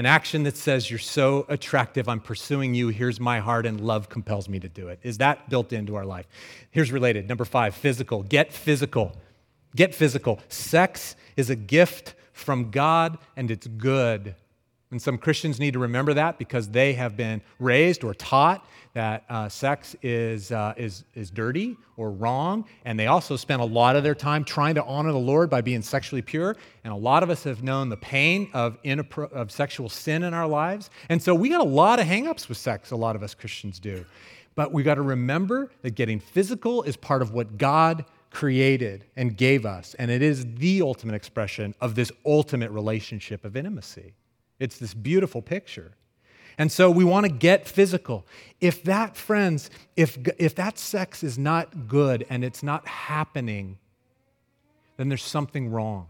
An 0.00 0.06
action 0.06 0.44
that 0.44 0.56
says, 0.56 0.88
You're 0.88 0.98
so 0.98 1.44
attractive, 1.50 2.08
I'm 2.08 2.20
pursuing 2.20 2.72
you, 2.72 2.88
here's 2.88 3.20
my 3.20 3.38
heart, 3.38 3.66
and 3.66 3.78
love 3.78 4.08
compels 4.08 4.48
me 4.48 4.58
to 4.58 4.68
do 4.68 4.88
it. 4.88 4.98
Is 5.02 5.18
that 5.18 5.50
built 5.50 5.74
into 5.74 5.94
our 5.94 6.06
life? 6.06 6.26
Here's 6.70 6.90
related. 6.90 7.28
Number 7.28 7.44
five, 7.44 7.74
physical. 7.74 8.22
Get 8.22 8.50
physical. 8.50 9.14
Get 9.76 9.94
physical. 9.94 10.40
Sex 10.48 11.16
is 11.36 11.50
a 11.50 11.54
gift 11.54 12.14
from 12.32 12.70
God, 12.70 13.18
and 13.36 13.50
it's 13.50 13.66
good. 13.66 14.36
And 14.90 15.00
some 15.00 15.18
Christians 15.18 15.60
need 15.60 15.74
to 15.74 15.78
remember 15.78 16.14
that 16.14 16.36
because 16.36 16.68
they 16.68 16.94
have 16.94 17.16
been 17.16 17.40
raised 17.60 18.02
or 18.02 18.12
taught 18.12 18.66
that 18.92 19.24
uh, 19.28 19.48
sex 19.48 19.94
is, 20.02 20.50
uh, 20.50 20.74
is, 20.76 21.04
is 21.14 21.30
dirty 21.30 21.76
or 21.96 22.10
wrong. 22.10 22.64
And 22.84 22.98
they 22.98 23.06
also 23.06 23.36
spend 23.36 23.62
a 23.62 23.64
lot 23.64 23.94
of 23.94 24.02
their 24.02 24.16
time 24.16 24.42
trying 24.42 24.74
to 24.74 24.84
honor 24.84 25.12
the 25.12 25.18
Lord 25.18 25.48
by 25.48 25.60
being 25.60 25.80
sexually 25.80 26.22
pure. 26.22 26.56
And 26.82 26.92
a 26.92 26.96
lot 26.96 27.22
of 27.22 27.30
us 27.30 27.44
have 27.44 27.62
known 27.62 27.88
the 27.88 27.96
pain 27.96 28.50
of, 28.52 28.82
inappro- 28.82 29.30
of 29.32 29.52
sexual 29.52 29.88
sin 29.88 30.24
in 30.24 30.34
our 30.34 30.48
lives. 30.48 30.90
And 31.08 31.22
so 31.22 31.36
we 31.36 31.48
got 31.48 31.60
a 31.60 31.64
lot 31.64 32.00
of 32.00 32.06
hangups 32.06 32.48
with 32.48 32.58
sex, 32.58 32.90
a 32.90 32.96
lot 32.96 33.14
of 33.14 33.22
us 33.22 33.32
Christians 33.32 33.78
do. 33.78 34.04
But 34.56 34.72
we 34.72 34.82
got 34.82 34.96
to 34.96 35.02
remember 35.02 35.70
that 35.82 35.94
getting 35.94 36.18
physical 36.18 36.82
is 36.82 36.96
part 36.96 37.22
of 37.22 37.32
what 37.32 37.58
God 37.58 38.04
created 38.32 39.04
and 39.16 39.36
gave 39.36 39.64
us. 39.64 39.94
And 39.94 40.10
it 40.10 40.22
is 40.22 40.46
the 40.56 40.82
ultimate 40.82 41.14
expression 41.14 41.76
of 41.80 41.94
this 41.94 42.10
ultimate 42.26 42.72
relationship 42.72 43.44
of 43.44 43.56
intimacy. 43.56 44.14
It's 44.60 44.78
this 44.78 44.94
beautiful 44.94 45.42
picture. 45.42 45.92
And 46.58 46.70
so 46.70 46.90
we 46.90 47.04
want 47.04 47.24
to 47.24 47.32
get 47.32 47.66
physical. 47.66 48.26
If 48.60 48.84
that, 48.84 49.16
friends, 49.16 49.70
if, 49.96 50.18
if 50.38 50.54
that 50.56 50.78
sex 50.78 51.22
is 51.24 51.38
not 51.38 51.88
good 51.88 52.26
and 52.28 52.44
it's 52.44 52.62
not 52.62 52.86
happening, 52.86 53.78
then 54.98 55.08
there's 55.08 55.24
something 55.24 55.70
wrong. 55.70 56.08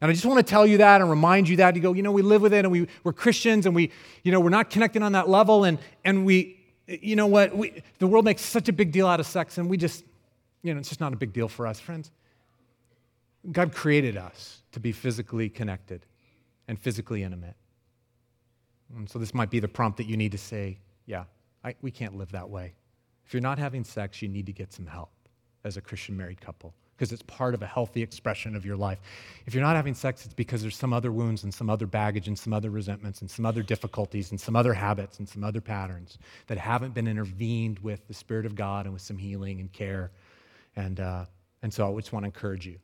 And 0.00 0.10
I 0.10 0.14
just 0.14 0.26
want 0.26 0.44
to 0.44 0.50
tell 0.50 0.66
you 0.66 0.78
that 0.78 1.00
and 1.00 1.08
remind 1.08 1.48
you 1.48 1.56
that. 1.58 1.76
You 1.76 1.80
go, 1.80 1.92
you 1.92 2.02
know, 2.02 2.10
we 2.10 2.22
live 2.22 2.42
with 2.42 2.52
it 2.52 2.64
and 2.64 2.72
we, 2.72 2.88
we're 3.04 3.12
Christians 3.12 3.66
and 3.66 3.74
we, 3.74 3.92
you 4.24 4.32
know, 4.32 4.40
we're 4.40 4.50
not 4.50 4.68
connected 4.68 5.02
on 5.02 5.12
that 5.12 5.28
level. 5.28 5.62
And, 5.62 5.78
and 6.04 6.26
we, 6.26 6.58
you 6.88 7.14
know 7.14 7.28
what, 7.28 7.56
we, 7.56 7.82
the 8.00 8.08
world 8.08 8.24
makes 8.24 8.42
such 8.42 8.68
a 8.68 8.72
big 8.72 8.90
deal 8.90 9.06
out 9.06 9.20
of 9.20 9.26
sex 9.26 9.58
and 9.58 9.70
we 9.70 9.76
just, 9.76 10.04
you 10.62 10.74
know, 10.74 10.80
it's 10.80 10.88
just 10.88 11.00
not 11.00 11.12
a 11.12 11.16
big 11.16 11.32
deal 11.32 11.48
for 11.48 11.66
us, 11.66 11.78
friends. 11.78 12.10
God 13.52 13.72
created 13.72 14.16
us 14.16 14.62
to 14.72 14.80
be 14.80 14.90
physically 14.90 15.48
connected 15.48 16.04
and 16.68 16.78
physically 16.78 17.22
intimate. 17.22 17.56
And 18.96 19.08
so 19.08 19.18
this 19.18 19.34
might 19.34 19.50
be 19.50 19.60
the 19.60 19.68
prompt 19.68 19.98
that 19.98 20.06
you 20.06 20.16
need 20.16 20.32
to 20.32 20.38
say, 20.38 20.78
yeah, 21.06 21.24
I, 21.64 21.74
we 21.82 21.90
can't 21.90 22.16
live 22.16 22.32
that 22.32 22.48
way. 22.48 22.74
If 23.26 23.34
you're 23.34 23.42
not 23.42 23.58
having 23.58 23.84
sex, 23.84 24.22
you 24.22 24.28
need 24.28 24.46
to 24.46 24.52
get 24.52 24.72
some 24.72 24.86
help 24.86 25.10
as 25.64 25.76
a 25.76 25.80
Christian 25.80 26.16
married 26.16 26.40
couple 26.40 26.74
because 26.96 27.12
it's 27.12 27.22
part 27.22 27.52
of 27.54 27.62
a 27.62 27.66
healthy 27.66 28.02
expression 28.02 28.56
of 28.56 28.64
your 28.64 28.76
life. 28.76 28.98
If 29.46 29.54
you're 29.54 29.62
not 29.62 29.76
having 29.76 29.94
sex, 29.94 30.24
it's 30.24 30.32
because 30.32 30.62
there's 30.62 30.76
some 30.76 30.92
other 30.92 31.12
wounds 31.12 31.44
and 31.44 31.52
some 31.52 31.68
other 31.68 31.86
baggage 31.86 32.26
and 32.26 32.38
some 32.38 32.54
other 32.54 32.70
resentments 32.70 33.20
and 33.20 33.30
some 33.30 33.44
other 33.44 33.62
difficulties 33.62 34.30
and 34.30 34.40
some 34.40 34.56
other 34.56 34.72
habits 34.72 35.18
and 35.18 35.28
some 35.28 35.44
other 35.44 35.60
patterns 35.60 36.18
that 36.46 36.56
haven't 36.56 36.94
been 36.94 37.06
intervened 37.06 37.80
with 37.80 38.06
the 38.08 38.14
Spirit 38.14 38.46
of 38.46 38.54
God 38.54 38.86
and 38.86 38.94
with 38.94 39.02
some 39.02 39.18
healing 39.18 39.60
and 39.60 39.70
care. 39.72 40.10
And, 40.74 41.00
uh, 41.00 41.26
and 41.62 41.72
so 41.72 41.92
I 41.92 42.00
just 42.00 42.12
want 42.12 42.22
to 42.22 42.28
encourage 42.28 42.66
you. 42.66 42.78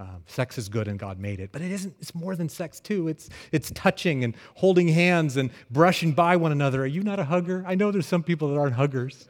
Um, 0.00 0.22
sex 0.26 0.56
is 0.56 0.70
good 0.70 0.88
and 0.88 0.98
God 0.98 1.18
made 1.18 1.40
it, 1.40 1.50
but 1.52 1.60
it 1.60 1.70
isn't, 1.70 1.94
it's 2.00 2.14
more 2.14 2.34
than 2.34 2.48
sex 2.48 2.80
too. 2.80 3.06
It's, 3.08 3.28
it's 3.52 3.70
touching 3.72 4.24
and 4.24 4.34
holding 4.54 4.88
hands 4.88 5.36
and 5.36 5.50
brushing 5.70 6.12
by 6.12 6.36
one 6.36 6.52
another. 6.52 6.84
Are 6.84 6.86
you 6.86 7.02
not 7.02 7.20
a 7.20 7.24
hugger? 7.24 7.62
I 7.66 7.74
know 7.74 7.90
there's 7.90 8.06
some 8.06 8.22
people 8.22 8.48
that 8.48 8.58
aren't 8.58 8.76
huggers. 8.76 9.28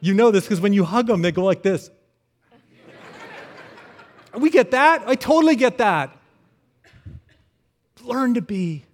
You 0.00 0.12
know 0.12 0.30
this 0.30 0.44
because 0.44 0.60
when 0.60 0.74
you 0.74 0.84
hug 0.84 1.06
them, 1.06 1.22
they 1.22 1.32
go 1.32 1.42
like 1.42 1.62
this. 1.62 1.90
we 4.36 4.50
get 4.50 4.72
that. 4.72 5.04
I 5.06 5.14
totally 5.14 5.56
get 5.56 5.78
that. 5.78 6.14
Learn 8.02 8.34
to 8.34 8.42
be. 8.42 8.84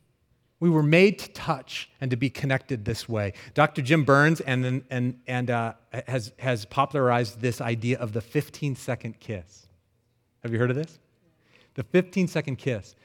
We 0.60 0.70
were 0.70 0.84
made 0.84 1.18
to 1.18 1.32
touch 1.32 1.90
and 2.00 2.12
to 2.12 2.16
be 2.16 2.30
connected 2.30 2.84
this 2.84 3.08
way. 3.08 3.32
Dr. 3.54 3.82
Jim 3.82 4.04
Burns 4.04 4.40
and, 4.40 4.84
and, 4.88 5.18
and, 5.26 5.50
uh, 5.50 5.72
has, 6.06 6.32
has 6.38 6.64
popularized 6.64 7.40
this 7.40 7.60
idea 7.60 7.98
of 7.98 8.12
the 8.12 8.20
15 8.20 8.76
second 8.76 9.18
kiss. 9.18 9.66
Have 10.44 10.52
you 10.52 10.60
heard 10.60 10.70
of 10.70 10.76
this? 10.76 11.00
The 11.78 11.84
15 11.84 12.26
second 12.26 12.56
kiss. 12.56 12.96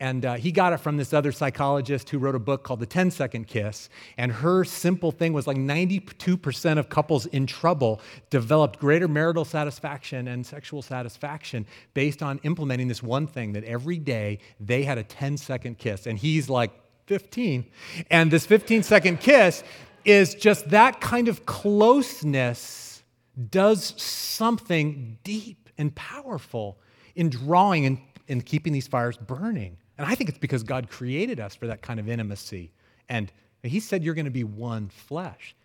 And 0.00 0.24
uh, 0.24 0.34
he 0.34 0.52
got 0.52 0.72
it 0.74 0.76
from 0.78 0.96
this 0.96 1.12
other 1.12 1.32
psychologist 1.32 2.10
who 2.10 2.18
wrote 2.18 2.34
a 2.34 2.38
book 2.38 2.62
called 2.62 2.78
The 2.78 2.86
10 2.86 3.10
Second 3.10 3.48
Kiss. 3.48 3.88
And 4.16 4.30
her 4.30 4.62
simple 4.62 5.10
thing 5.10 5.32
was 5.32 5.48
like 5.48 5.56
92% 5.56 6.78
of 6.78 6.88
couples 6.88 7.26
in 7.26 7.46
trouble 7.46 8.00
developed 8.30 8.78
greater 8.78 9.08
marital 9.08 9.44
satisfaction 9.44 10.28
and 10.28 10.46
sexual 10.46 10.82
satisfaction 10.82 11.66
based 11.94 12.22
on 12.22 12.38
implementing 12.44 12.86
this 12.86 13.02
one 13.02 13.26
thing 13.26 13.54
that 13.54 13.64
every 13.64 13.98
day 13.98 14.38
they 14.60 14.84
had 14.84 14.98
a 14.98 15.02
10 15.02 15.36
second 15.36 15.78
kiss. 15.78 16.06
And 16.06 16.16
he's 16.16 16.48
like 16.48 16.70
15. 17.06 17.66
And 18.10 18.30
this 18.30 18.46
15 18.46 18.84
second 18.84 19.18
kiss 19.18 19.64
is 20.04 20.34
just 20.34 20.68
that 20.68 21.00
kind 21.00 21.26
of 21.26 21.44
closeness 21.44 23.02
does 23.50 24.00
something 24.00 25.18
deep 25.24 25.70
and 25.76 25.92
powerful 25.96 26.78
in 27.18 27.30
drawing 27.30 27.84
and 27.84 27.98
in 28.28 28.42
keeping 28.42 28.72
these 28.72 28.86
fires 28.86 29.16
burning. 29.16 29.76
And 29.96 30.06
I 30.06 30.14
think 30.14 30.28
it's 30.28 30.38
because 30.38 30.62
God 30.62 30.88
created 30.88 31.40
us 31.40 31.54
for 31.54 31.66
that 31.66 31.82
kind 31.82 31.98
of 31.98 32.08
intimacy. 32.08 32.72
And 33.08 33.32
He 33.62 33.80
said 33.80 34.04
you're 34.04 34.14
going 34.14 34.26
to 34.26 34.30
be 34.30 34.44
one 34.44 34.88
flesh. 34.88 35.56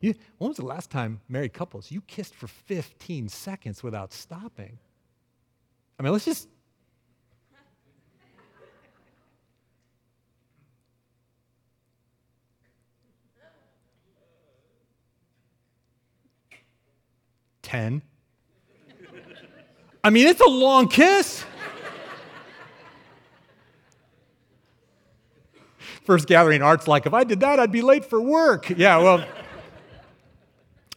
You, 0.00 0.14
when 0.38 0.48
was 0.48 0.56
the 0.56 0.64
last 0.64 0.90
time, 0.90 1.20
married 1.28 1.52
couples, 1.52 1.90
you 1.90 2.00
kissed 2.02 2.34
for 2.34 2.48
15 2.48 3.28
seconds 3.28 3.82
without 3.84 4.12
stopping? 4.12 4.78
I 5.98 6.02
mean, 6.02 6.12
let's 6.12 6.24
just. 6.24 6.48
Ten. 17.62 18.02
I 20.04 20.10
mean, 20.10 20.26
it's 20.26 20.40
a 20.40 20.48
long 20.48 20.88
kiss. 20.88 21.44
First 26.04 26.26
Gathering 26.26 26.62
Art's 26.62 26.88
like, 26.88 27.06
if 27.06 27.14
I 27.14 27.24
did 27.24 27.40
that, 27.40 27.60
I'd 27.60 27.72
be 27.72 27.82
late 27.82 28.04
for 28.04 28.20
work. 28.20 28.70
Yeah, 28.70 28.98
well, 28.98 29.24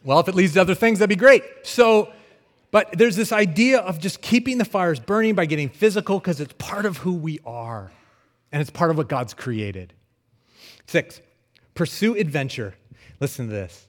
well, 0.04 0.20
if 0.20 0.28
it 0.28 0.34
leads 0.34 0.54
to 0.54 0.60
other 0.60 0.74
things, 0.74 0.98
that'd 0.98 1.08
be 1.08 1.16
great. 1.16 1.42
So, 1.62 2.12
but 2.70 2.90
there's 2.92 3.16
this 3.16 3.32
idea 3.32 3.78
of 3.78 4.00
just 4.00 4.20
keeping 4.20 4.58
the 4.58 4.64
fires 4.64 4.98
burning 4.98 5.34
by 5.34 5.46
getting 5.46 5.68
physical 5.68 6.18
because 6.18 6.40
it's 6.40 6.54
part 6.58 6.86
of 6.86 6.98
who 6.98 7.14
we 7.14 7.38
are 7.46 7.92
and 8.52 8.60
it's 8.60 8.70
part 8.70 8.90
of 8.90 8.96
what 8.96 9.08
God's 9.08 9.34
created. 9.34 9.92
Six, 10.86 11.20
pursue 11.74 12.16
adventure. 12.16 12.74
Listen 13.20 13.46
to 13.46 13.52
this. 13.52 13.85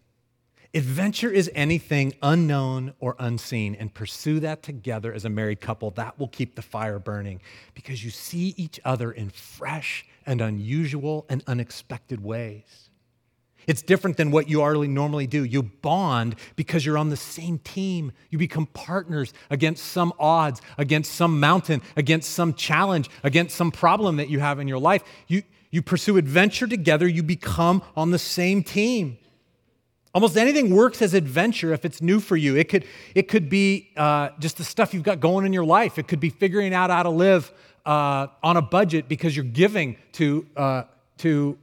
Adventure 0.78 1.32
is 1.32 1.50
anything 1.56 2.14
unknown 2.22 2.94
or 3.00 3.16
unseen, 3.18 3.74
and 3.74 3.92
pursue 3.92 4.40
that 4.42 4.62
together 4.62 5.12
as 5.12 5.26
a 5.26 5.30
married 5.30 5.60
couple. 5.60 5.90
That 5.90 6.20
will 6.20 6.28
keep 6.28 6.54
the 6.54 6.62
fire 6.62 7.00
burning 7.00 7.42
because 7.74 8.06
you 8.06 8.12
see 8.12 8.54
each 8.58 8.80
other 8.86 9.12
in 9.12 9.32
fresh 9.32 10.06
and 10.28 10.40
unusual 10.40 11.26
and 11.30 11.44
unexpected 11.48 12.24
ways. 12.24 12.92
It's 13.66 13.82
different 13.82 14.18
than 14.18 14.30
what 14.30 14.52
you 14.52 14.60
normally 14.88 15.26
do. 15.26 15.44
You 15.44 15.64
bond 15.64 16.36
because 16.56 16.86
you're 16.86 17.00
on 17.00 17.10
the 17.10 17.18
same 17.18 17.58
team. 17.58 18.12
You 18.30 18.38
become 18.38 18.68
partners 18.68 19.34
against 19.50 19.84
some 19.84 20.14
odds, 20.20 20.62
against 20.78 21.12
some 21.16 21.40
mountain, 21.40 21.82
against 21.96 22.30
some 22.30 22.54
challenge, 22.54 23.10
against 23.24 23.56
some 23.56 23.72
problem 23.72 24.18
that 24.18 24.30
you 24.30 24.42
have 24.42 24.60
in 24.60 24.68
your 24.68 24.78
life. 24.78 25.02
You, 25.26 25.42
you 25.72 25.82
pursue 25.82 26.18
adventure 26.18 26.68
together, 26.68 27.08
you 27.08 27.24
become 27.24 27.82
on 27.96 28.12
the 28.12 28.20
same 28.20 28.62
team. 28.62 29.18
Almost 30.18 30.36
anything 30.36 30.74
works 30.74 31.04
as 31.04 31.14
adventure 31.14 31.74
if 31.74 31.86
it's 31.86 32.02
new 32.02 32.20
for 32.20 32.36
you. 32.36 32.56
It 32.56 32.70
could, 32.70 32.86
it 33.14 33.28
could 33.28 33.50
be 33.50 33.92
uh, 33.96 34.30
just 34.40 34.58
the 34.58 34.64
stuff 34.64 34.92
you've 34.92 35.04
got 35.04 35.20
going 35.20 35.46
in 35.46 35.54
your 35.54 35.64
life. 35.64 36.00
It 36.00 36.08
could 36.08 36.20
be 36.20 36.32
figuring 36.32 36.74
out 36.74 36.90
how 36.90 37.04
to 37.04 37.12
live 37.12 37.52
uh, 37.86 38.26
on 38.42 38.58
a 38.58 38.62
budget 38.64 39.08
because 39.08 39.36
you're 39.36 39.46
giving 39.46 39.96
to, 40.14 40.48
uh, 40.58 40.84
to 41.20 41.56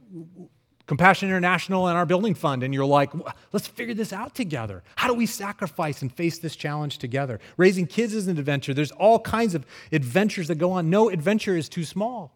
Compassion 0.87 1.27
International 1.27 1.89
and 1.89 1.97
our 1.97 2.05
building 2.05 2.33
fund, 2.33 2.63
and 2.63 2.73
you're 2.73 2.85
like, 2.85 3.11
let's 3.51 3.67
figure 3.67 3.93
this 3.93 4.13
out 4.13 4.33
together. 4.33 4.83
How 4.95 5.09
do 5.09 5.15
we 5.15 5.25
sacrifice 5.25 6.01
and 6.01 6.09
face 6.09 6.37
this 6.37 6.55
challenge 6.55 6.97
together? 6.97 7.41
Raising 7.57 7.85
kids 7.85 8.13
is 8.13 8.29
an 8.29 8.37
adventure. 8.37 8.73
There's 8.73 8.91
all 8.91 9.19
kinds 9.19 9.53
of 9.53 9.65
adventures 9.91 10.47
that 10.47 10.55
go 10.55 10.71
on. 10.71 10.89
No 10.89 11.09
adventure 11.09 11.57
is 11.57 11.67
too 11.67 11.83
small. 11.83 12.31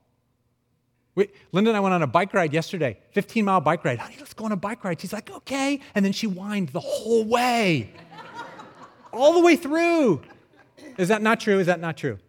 We, 1.20 1.28
Linda 1.52 1.72
and 1.72 1.76
I 1.76 1.82
went 1.82 1.94
on 1.94 2.02
a 2.02 2.08
bike 2.08 2.34
ride 2.34 2.54
yesterday, 2.54 2.98
15 3.12 3.44
mile 3.44 3.60
bike 3.60 3.84
ride. 3.84 4.00
Honey, 4.00 4.16
let's 4.20 4.34
go 4.34 4.46
on 4.46 4.54
a 4.54 4.56
bike 4.56 4.86
ride. 4.86 5.02
She's 5.02 5.12
like, 5.12 5.30
okay. 5.30 5.82
And 5.94 6.06
then 6.06 6.14
she 6.14 6.28
whined 6.28 6.70
the 6.70 6.80
whole 6.80 7.26
way, 7.26 7.92
all 9.12 9.34
the 9.34 9.42
way 9.42 9.58
through. 9.58 10.22
Is 10.98 11.10
that 11.10 11.22
not 11.22 11.42
true? 11.42 11.60
Is 11.60 11.68
that 11.68 11.82
not 11.82 11.98
true? 11.98 12.20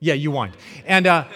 Yeah, 0.00 0.14
you 0.14 0.32
whined. 0.32 0.56
And, 0.86 1.06
uh, 1.06 1.26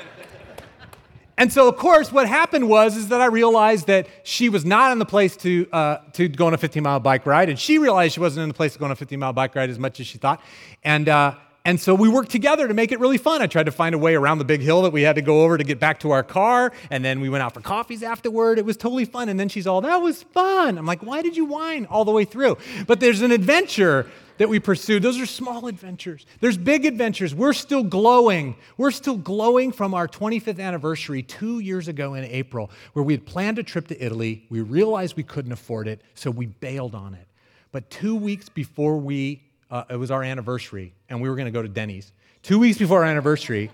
and 1.38 1.53
so, 1.53 1.68
of 1.68 1.77
course, 1.77 2.11
what 2.11 2.27
happened 2.27 2.68
was 2.68 2.96
is 2.96 3.07
that 3.11 3.20
I 3.20 3.27
realized 3.27 3.87
that 3.87 4.09
she 4.25 4.49
was 4.49 4.64
not 4.64 4.90
in 4.90 4.99
the 4.99 5.07
place 5.07 5.37
to, 5.37 5.68
uh, 5.73 5.99
to 6.14 6.29
go 6.29 6.49
on 6.49 6.55
a 6.55 6.59
15 6.59 6.83
mile 6.83 6.99
bike 6.99 7.25
ride, 7.25 7.49
and 7.49 7.57
she 7.57 7.79
realized 7.79 8.14
she 8.14 8.20
wasn't 8.20 8.42
in 8.42 8.49
the 8.49 8.55
place 8.55 8.73
to 8.73 8.81
go 8.81 8.87
on 8.87 8.90
a 8.90 8.96
15 8.96 9.16
mile 9.16 9.33
bike 9.33 9.55
ride 9.55 9.70
as 9.70 9.79
much 9.79 10.01
as 10.01 10.09
she 10.09 10.18
thought. 10.18 10.42
And, 10.83 11.09
uh, 11.09 11.37
And 11.70 11.78
so 11.78 11.94
we 11.94 12.09
worked 12.09 12.33
together 12.33 12.66
to 12.66 12.74
make 12.74 12.90
it 12.90 12.98
really 12.98 13.16
fun. 13.16 13.42
I 13.42 13.46
tried 13.46 13.66
to 13.66 13.70
find 13.70 13.94
a 13.94 13.98
way 13.98 14.16
around 14.16 14.38
the 14.38 14.44
big 14.44 14.61
hill 14.61 14.83
that 14.83 14.92
we 14.92 15.02
had 15.02 15.14
to 15.14 15.22
go 15.22 15.44
over 15.44 15.56
to 15.56 15.62
get 15.62 15.78
back 15.78 16.00
to 16.00 16.11
our 16.11 16.24
car. 16.24 16.72
And 16.90 17.04
then 17.04 17.20
we 17.20 17.28
went 17.28 17.44
out 17.44 17.54
for 17.54 17.61
coffees 17.61 18.02
afterward. 18.02 18.59
It 18.59 18.64
was 18.64 18.76
totally 18.76 19.04
fun. 19.04 19.28
And 19.28 19.38
then 19.38 19.48
she's 19.48 19.68
all, 19.68 19.80
that 19.83 19.98
was 19.98 20.24
fun. 20.24 20.78
I'm 20.78 20.85
like, 20.85 21.04
why 21.04 21.22
did 21.22 21.37
you 21.37 21.44
whine 21.44 21.87
all 21.87 22.04
the 22.04 22.11
way 22.11 22.24
through? 22.24 22.59
But 22.88 22.98
there's 22.98 23.22
an 23.22 23.30
adventure 23.30 24.11
that 24.38 24.48
we 24.48 24.59
pursued. 24.59 25.04
Those 25.04 25.20
are 25.20 25.26
small 25.26 25.68
adventures. 25.68 26.26
There's 26.40 26.59
big 26.59 26.87
adventures. 26.87 27.37
We're 27.37 27.52
still 27.52 27.85
glowing. 27.85 28.56
We're 28.76 28.90
still 28.90 29.16
glowing 29.16 29.70
from 29.70 29.94
our 29.94 30.09
25th 30.09 30.59
anniversary 30.59 31.22
two 31.22 31.61
years 31.61 31.87
ago 31.87 32.14
in 32.14 32.24
April, 32.24 32.68
where 32.94 33.04
we 33.04 33.12
had 33.12 33.24
planned 33.24 33.61
a 33.61 33.62
trip 33.62 33.87
to 33.87 34.04
Italy. 34.04 34.44
We 34.50 34.61
realized 34.61 35.16
we 35.16 35.22
couldn't 35.22 35.52
afford 35.52 35.87
it, 35.87 36.00
so 36.16 36.33
we 36.33 36.46
bailed 36.46 36.96
on 36.96 37.14
it. 37.14 37.28
But 37.70 37.90
two 37.90 38.16
weeks 38.16 38.48
before 38.48 38.96
we, 38.96 39.44
uh, 39.70 39.85
it 39.90 39.96
was 39.96 40.11
our 40.11 40.22
anniversary, 40.22 40.94
and 41.09 41.20
we 41.20 41.28
were 41.28 41.37
going 41.37 41.46
to 41.46 41.52
go 41.52 41.62
to 41.62 41.68
Denny's. 41.68 42.12
Two 42.42 42.59
weeks 42.59 42.78
before 42.78 42.98
our 42.98 43.04
anniversary, 43.04 43.70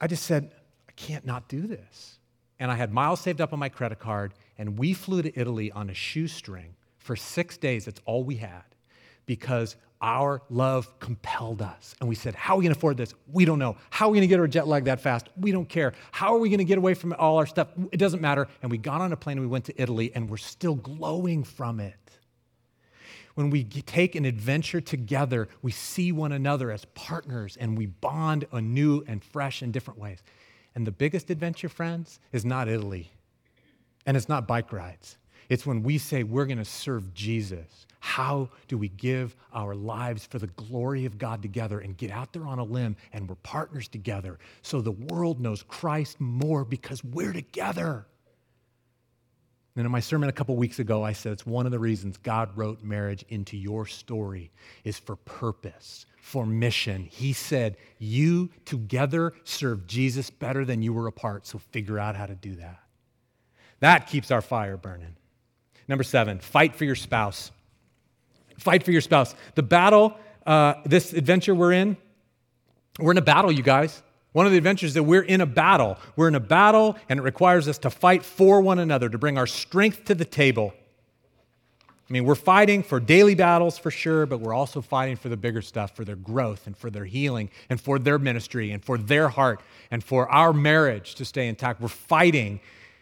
I 0.00 0.06
just 0.06 0.24
said, 0.24 0.50
I 0.88 0.92
can't 0.92 1.24
not 1.24 1.48
do 1.48 1.66
this. 1.66 2.18
And 2.58 2.70
I 2.70 2.74
had 2.74 2.92
miles 2.92 3.20
saved 3.20 3.40
up 3.40 3.52
on 3.52 3.58
my 3.58 3.68
credit 3.68 3.98
card, 3.98 4.34
and 4.58 4.78
we 4.78 4.94
flew 4.94 5.22
to 5.22 5.38
Italy 5.38 5.70
on 5.72 5.90
a 5.90 5.94
shoestring 5.94 6.74
for 6.98 7.16
six 7.16 7.56
days. 7.56 7.84
That's 7.84 8.00
all 8.06 8.24
we 8.24 8.36
had 8.36 8.62
because 9.26 9.76
our 10.00 10.42
love 10.50 10.98
compelled 11.00 11.62
us. 11.62 11.94
And 12.00 12.08
we 12.08 12.14
said, 12.14 12.34
How 12.34 12.54
are 12.54 12.58
we 12.58 12.64
going 12.64 12.74
to 12.74 12.78
afford 12.78 12.96
this? 12.96 13.14
We 13.32 13.44
don't 13.44 13.58
know. 13.58 13.76
How 13.90 14.06
are 14.06 14.10
we 14.10 14.18
going 14.18 14.28
to 14.28 14.32
get 14.32 14.40
our 14.40 14.46
jet 14.46 14.68
lag 14.68 14.84
that 14.84 15.00
fast? 15.00 15.28
We 15.36 15.50
don't 15.50 15.68
care. 15.68 15.94
How 16.12 16.34
are 16.34 16.38
we 16.38 16.48
going 16.48 16.58
to 16.58 16.64
get 16.64 16.78
away 16.78 16.94
from 16.94 17.14
all 17.18 17.38
our 17.38 17.46
stuff? 17.46 17.68
It 17.90 17.96
doesn't 17.96 18.20
matter. 18.20 18.48
And 18.62 18.70
we 18.70 18.78
got 18.78 19.00
on 19.00 19.12
a 19.12 19.16
plane 19.16 19.38
and 19.38 19.46
we 19.46 19.50
went 19.50 19.64
to 19.66 19.80
Italy, 19.80 20.12
and 20.14 20.28
we're 20.28 20.36
still 20.36 20.74
glowing 20.74 21.44
from 21.44 21.80
it. 21.80 21.94
When 23.34 23.50
we 23.50 23.64
take 23.64 24.14
an 24.14 24.24
adventure 24.24 24.80
together, 24.80 25.48
we 25.60 25.72
see 25.72 26.12
one 26.12 26.32
another 26.32 26.70
as 26.70 26.84
partners 26.94 27.56
and 27.58 27.76
we 27.76 27.86
bond 27.86 28.46
anew 28.52 29.02
and 29.06 29.24
fresh 29.24 29.62
in 29.62 29.72
different 29.72 29.98
ways. 29.98 30.22
And 30.74 30.86
the 30.86 30.92
biggest 30.92 31.30
adventure, 31.30 31.68
friends, 31.68 32.20
is 32.32 32.44
not 32.44 32.68
Italy 32.68 33.10
and 34.06 34.16
it's 34.16 34.28
not 34.28 34.46
bike 34.46 34.72
rides. 34.72 35.18
It's 35.48 35.66
when 35.66 35.82
we 35.82 35.98
say 35.98 36.22
we're 36.22 36.46
going 36.46 36.58
to 36.58 36.64
serve 36.64 37.12
Jesus. 37.12 37.86
How 38.00 38.50
do 38.68 38.78
we 38.78 38.88
give 38.88 39.34
our 39.52 39.74
lives 39.74 40.24
for 40.24 40.38
the 40.38 40.46
glory 40.46 41.04
of 41.04 41.18
God 41.18 41.42
together 41.42 41.80
and 41.80 41.96
get 41.96 42.10
out 42.10 42.32
there 42.32 42.46
on 42.46 42.58
a 42.58 42.64
limb 42.64 42.96
and 43.12 43.28
we're 43.28 43.34
partners 43.36 43.88
together 43.88 44.38
so 44.62 44.80
the 44.80 44.92
world 44.92 45.40
knows 45.40 45.62
Christ 45.62 46.20
more 46.20 46.64
because 46.64 47.02
we're 47.02 47.32
together? 47.32 48.06
And 49.76 49.84
in 49.84 49.90
my 49.90 50.00
sermon 50.00 50.28
a 50.28 50.32
couple 50.32 50.54
weeks 50.56 50.78
ago, 50.78 51.02
I 51.02 51.12
said 51.12 51.32
it's 51.32 51.44
one 51.44 51.66
of 51.66 51.72
the 51.72 51.80
reasons 51.80 52.16
God 52.16 52.56
wrote 52.56 52.84
marriage 52.84 53.24
into 53.28 53.56
your 53.56 53.86
story 53.86 54.52
is 54.84 54.98
for 54.98 55.16
purpose, 55.16 56.06
for 56.20 56.46
mission. 56.46 57.08
He 57.10 57.32
said, 57.32 57.76
You 57.98 58.50
together 58.64 59.32
serve 59.42 59.86
Jesus 59.88 60.30
better 60.30 60.64
than 60.64 60.80
you 60.80 60.92
were 60.92 61.08
apart, 61.08 61.46
so 61.46 61.58
figure 61.58 61.98
out 61.98 62.14
how 62.14 62.26
to 62.26 62.36
do 62.36 62.54
that. 62.56 62.78
That 63.80 64.06
keeps 64.06 64.30
our 64.30 64.40
fire 64.40 64.76
burning. 64.76 65.16
Number 65.88 66.04
seven, 66.04 66.38
fight 66.38 66.76
for 66.76 66.84
your 66.84 66.94
spouse. 66.94 67.50
Fight 68.58 68.84
for 68.84 68.92
your 68.92 69.00
spouse. 69.00 69.34
The 69.56 69.64
battle, 69.64 70.16
uh, 70.46 70.74
this 70.86 71.12
adventure 71.12 71.54
we're 71.54 71.72
in, 71.72 71.96
we're 73.00 73.10
in 73.10 73.18
a 73.18 73.22
battle, 73.22 73.50
you 73.50 73.64
guys. 73.64 74.02
One 74.34 74.46
of 74.46 74.52
the 74.52 74.58
adventures 74.58 74.90
is 74.90 74.94
that 74.94 75.04
we're 75.04 75.22
in 75.22 75.40
a 75.40 75.46
battle. 75.46 75.96
We're 76.16 76.28
in 76.28 76.34
a 76.34 76.40
battle, 76.40 76.96
and 77.08 77.20
it 77.20 77.22
requires 77.22 77.68
us 77.68 77.78
to 77.78 77.90
fight 77.90 78.24
for 78.24 78.60
one 78.60 78.78
another, 78.78 79.08
to 79.08 79.16
bring 79.16 79.38
our 79.38 79.46
strength 79.46 80.04
to 80.06 80.14
the 80.14 80.24
table. 80.24 80.74
I 82.10 82.12
mean, 82.12 82.24
we're 82.24 82.34
fighting 82.34 82.82
for 82.82 82.98
daily 82.98 83.36
battles 83.36 83.78
for 83.78 83.90
sure, 83.92 84.26
but 84.26 84.40
we're 84.40 84.52
also 84.52 84.80
fighting 84.82 85.16
for 85.16 85.28
the 85.28 85.36
bigger 85.36 85.62
stuff, 85.62 85.96
for 85.96 86.04
their 86.04 86.16
growth 86.16 86.66
and 86.66 86.76
for 86.76 86.90
their 86.90 87.04
healing 87.04 87.48
and 87.70 87.80
for 87.80 87.98
their 87.98 88.18
ministry 88.18 88.72
and 88.72 88.84
for 88.84 88.98
their 88.98 89.28
heart 89.28 89.62
and 89.90 90.02
for 90.02 90.28
our 90.30 90.52
marriage 90.52 91.14
to 91.14 91.24
stay 91.24 91.46
intact. 91.46 91.80
We're 91.80 91.88
fighting 91.88 92.60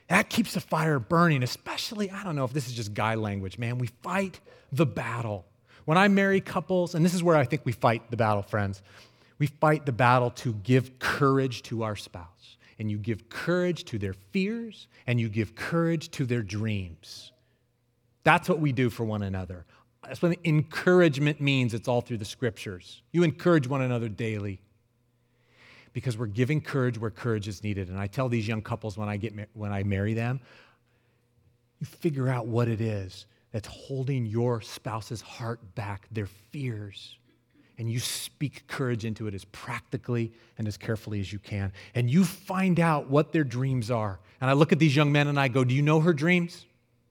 that 0.08 0.28
keeps 0.28 0.52
the 0.52 0.60
fire 0.60 0.98
burning, 0.98 1.42
especially, 1.42 2.10
I 2.10 2.22
don't 2.22 2.36
know 2.36 2.44
if 2.44 2.52
this 2.52 2.66
is 2.66 2.74
just 2.74 2.92
guy 2.92 3.14
language, 3.14 3.56
man. 3.56 3.78
We 3.78 3.86
fight 4.02 4.40
the 4.70 4.84
battle. 4.84 5.46
When 5.86 5.96
I 5.96 6.08
marry 6.08 6.42
couples, 6.42 6.94
and 6.94 7.02
this 7.02 7.14
is 7.14 7.22
where 7.22 7.34
I 7.34 7.46
think 7.46 7.62
we 7.64 7.72
fight 7.72 8.10
the 8.10 8.18
battle, 8.18 8.42
friends, 8.42 8.82
we 9.38 9.46
fight 9.46 9.86
the 9.86 9.92
battle 9.92 10.30
to 10.30 10.52
give 10.54 10.98
courage 10.98 11.62
to 11.64 11.82
our 11.82 11.96
spouse. 11.96 12.56
And 12.78 12.90
you 12.90 12.98
give 12.98 13.28
courage 13.28 13.84
to 13.84 13.98
their 13.98 14.14
fears, 14.14 14.88
and 15.06 15.20
you 15.20 15.28
give 15.28 15.54
courage 15.54 16.10
to 16.12 16.26
their 16.26 16.42
dreams. 16.42 17.32
That's 18.24 18.48
what 18.48 18.60
we 18.60 18.72
do 18.72 18.90
for 18.90 19.04
one 19.04 19.22
another. 19.22 19.66
That's 20.02 20.20
what 20.20 20.36
encouragement 20.44 21.40
means. 21.40 21.74
It's 21.74 21.86
all 21.86 22.00
through 22.00 22.18
the 22.18 22.24
scriptures. 22.24 23.02
You 23.12 23.22
encourage 23.22 23.68
one 23.68 23.82
another 23.82 24.08
daily 24.08 24.60
because 25.92 26.16
we're 26.16 26.26
giving 26.26 26.60
courage 26.60 26.98
where 26.98 27.10
courage 27.10 27.46
is 27.46 27.62
needed. 27.62 27.88
And 27.88 27.98
I 27.98 28.06
tell 28.06 28.28
these 28.28 28.48
young 28.48 28.62
couples 28.62 28.96
when 28.96 29.08
I, 29.08 29.16
get, 29.16 29.34
when 29.52 29.72
I 29.72 29.82
marry 29.82 30.14
them, 30.14 30.40
you 31.78 31.86
figure 31.86 32.28
out 32.28 32.46
what 32.46 32.68
it 32.68 32.80
is 32.80 33.26
that's 33.52 33.68
holding 33.68 34.24
your 34.26 34.60
spouse's 34.60 35.20
heart 35.20 35.74
back, 35.74 36.08
their 36.10 36.26
fears. 36.26 37.18
And 37.78 37.90
you 37.90 37.98
speak 37.98 38.66
courage 38.66 39.04
into 39.04 39.26
it 39.26 39.34
as 39.34 39.44
practically 39.46 40.32
and 40.58 40.68
as 40.68 40.76
carefully 40.76 41.20
as 41.20 41.32
you 41.32 41.38
can. 41.38 41.72
And 41.94 42.10
you 42.10 42.24
find 42.24 42.78
out 42.78 43.08
what 43.08 43.32
their 43.32 43.44
dreams 43.44 43.90
are. 43.90 44.20
And 44.40 44.50
I 44.50 44.52
look 44.52 44.72
at 44.72 44.78
these 44.78 44.94
young 44.94 45.10
men 45.10 45.26
and 45.28 45.40
I 45.40 45.48
go, 45.48 45.64
Do 45.64 45.74
you 45.74 45.82
know 45.82 46.00
her 46.00 46.12
dreams? 46.12 46.66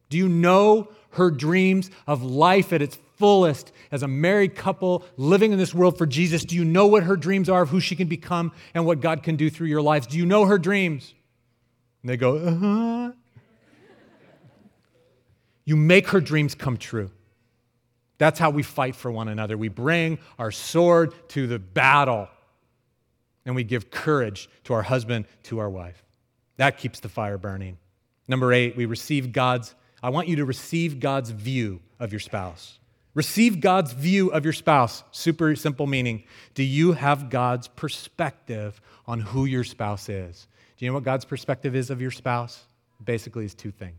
Do 0.09 0.17
you 0.17 0.27
know 0.27 0.89
her 1.11 1.31
dreams 1.31 1.89
of 2.05 2.21
life 2.21 2.73
at 2.73 2.81
its 2.81 2.99
fullest 3.17 3.71
as 3.91 4.03
a 4.03 4.07
married 4.07 4.55
couple 4.55 5.05
living 5.15 5.51
in 5.53 5.57
this 5.57 5.73
world 5.73 5.97
for 5.97 6.05
Jesus? 6.05 6.43
Do 6.43 6.55
you 6.55 6.65
know 6.65 6.85
what 6.87 7.03
her 7.03 7.15
dreams 7.15 7.49
are 7.49 7.61
of 7.61 7.69
who 7.69 7.79
she 7.79 7.95
can 7.95 8.07
become 8.07 8.51
and 8.73 8.85
what 8.85 8.99
God 8.99 9.23
can 9.23 9.37
do 9.37 9.49
through 9.49 9.67
your 9.67 9.81
lives? 9.81 10.07
Do 10.07 10.17
you 10.17 10.25
know 10.25 10.45
her 10.45 10.57
dreams? 10.57 11.13
And 12.01 12.09
they 12.09 12.17
go, 12.17 12.35
uh 12.35 12.55
huh. 12.55 13.11
you 15.63 15.77
make 15.77 16.09
her 16.09 16.19
dreams 16.19 16.55
come 16.55 16.77
true. 16.77 17.11
That's 18.21 18.37
how 18.37 18.51
we 18.51 18.61
fight 18.61 18.95
for 18.95 19.11
one 19.11 19.29
another. 19.29 19.57
We 19.57 19.67
bring 19.67 20.19
our 20.37 20.51
sword 20.51 21.15
to 21.29 21.47
the 21.47 21.57
battle 21.57 22.29
and 23.47 23.55
we 23.55 23.63
give 23.63 23.89
courage 23.89 24.47
to 24.65 24.73
our 24.75 24.83
husband, 24.83 25.25
to 25.45 25.57
our 25.57 25.71
wife. 25.71 26.05
That 26.57 26.77
keeps 26.77 26.99
the 26.99 27.09
fire 27.09 27.39
burning. 27.39 27.79
Number 28.27 28.53
eight, 28.53 28.77
we 28.77 28.85
receive 28.85 29.31
God's 29.31 29.73
I 30.03 30.11
want 30.11 30.27
you 30.27 30.35
to 30.35 30.45
receive 30.45 30.99
God's 30.99 31.31
view 31.31 31.81
of 31.99 32.13
your 32.13 32.19
spouse. 32.19 32.77
Receive 33.15 33.59
God's 33.59 33.91
view 33.91 34.29
of 34.29 34.43
your 34.43 34.53
spouse. 34.53 35.03
Super 35.09 35.55
simple 35.55 35.87
meaning. 35.87 36.23
Do 36.53 36.61
you 36.61 36.91
have 36.91 37.31
God's 37.31 37.69
perspective 37.69 38.79
on 39.07 39.19
who 39.19 39.45
your 39.45 39.63
spouse 39.63 40.09
is? 40.09 40.47
Do 40.77 40.85
you 40.85 40.91
know 40.91 40.93
what 40.93 41.03
God's 41.03 41.25
perspective 41.25 41.75
is 41.75 41.89
of 41.89 41.99
your 41.99 42.11
spouse? 42.11 42.65
Basically, 43.03 43.45
it's 43.45 43.55
two 43.55 43.71
things. 43.71 43.97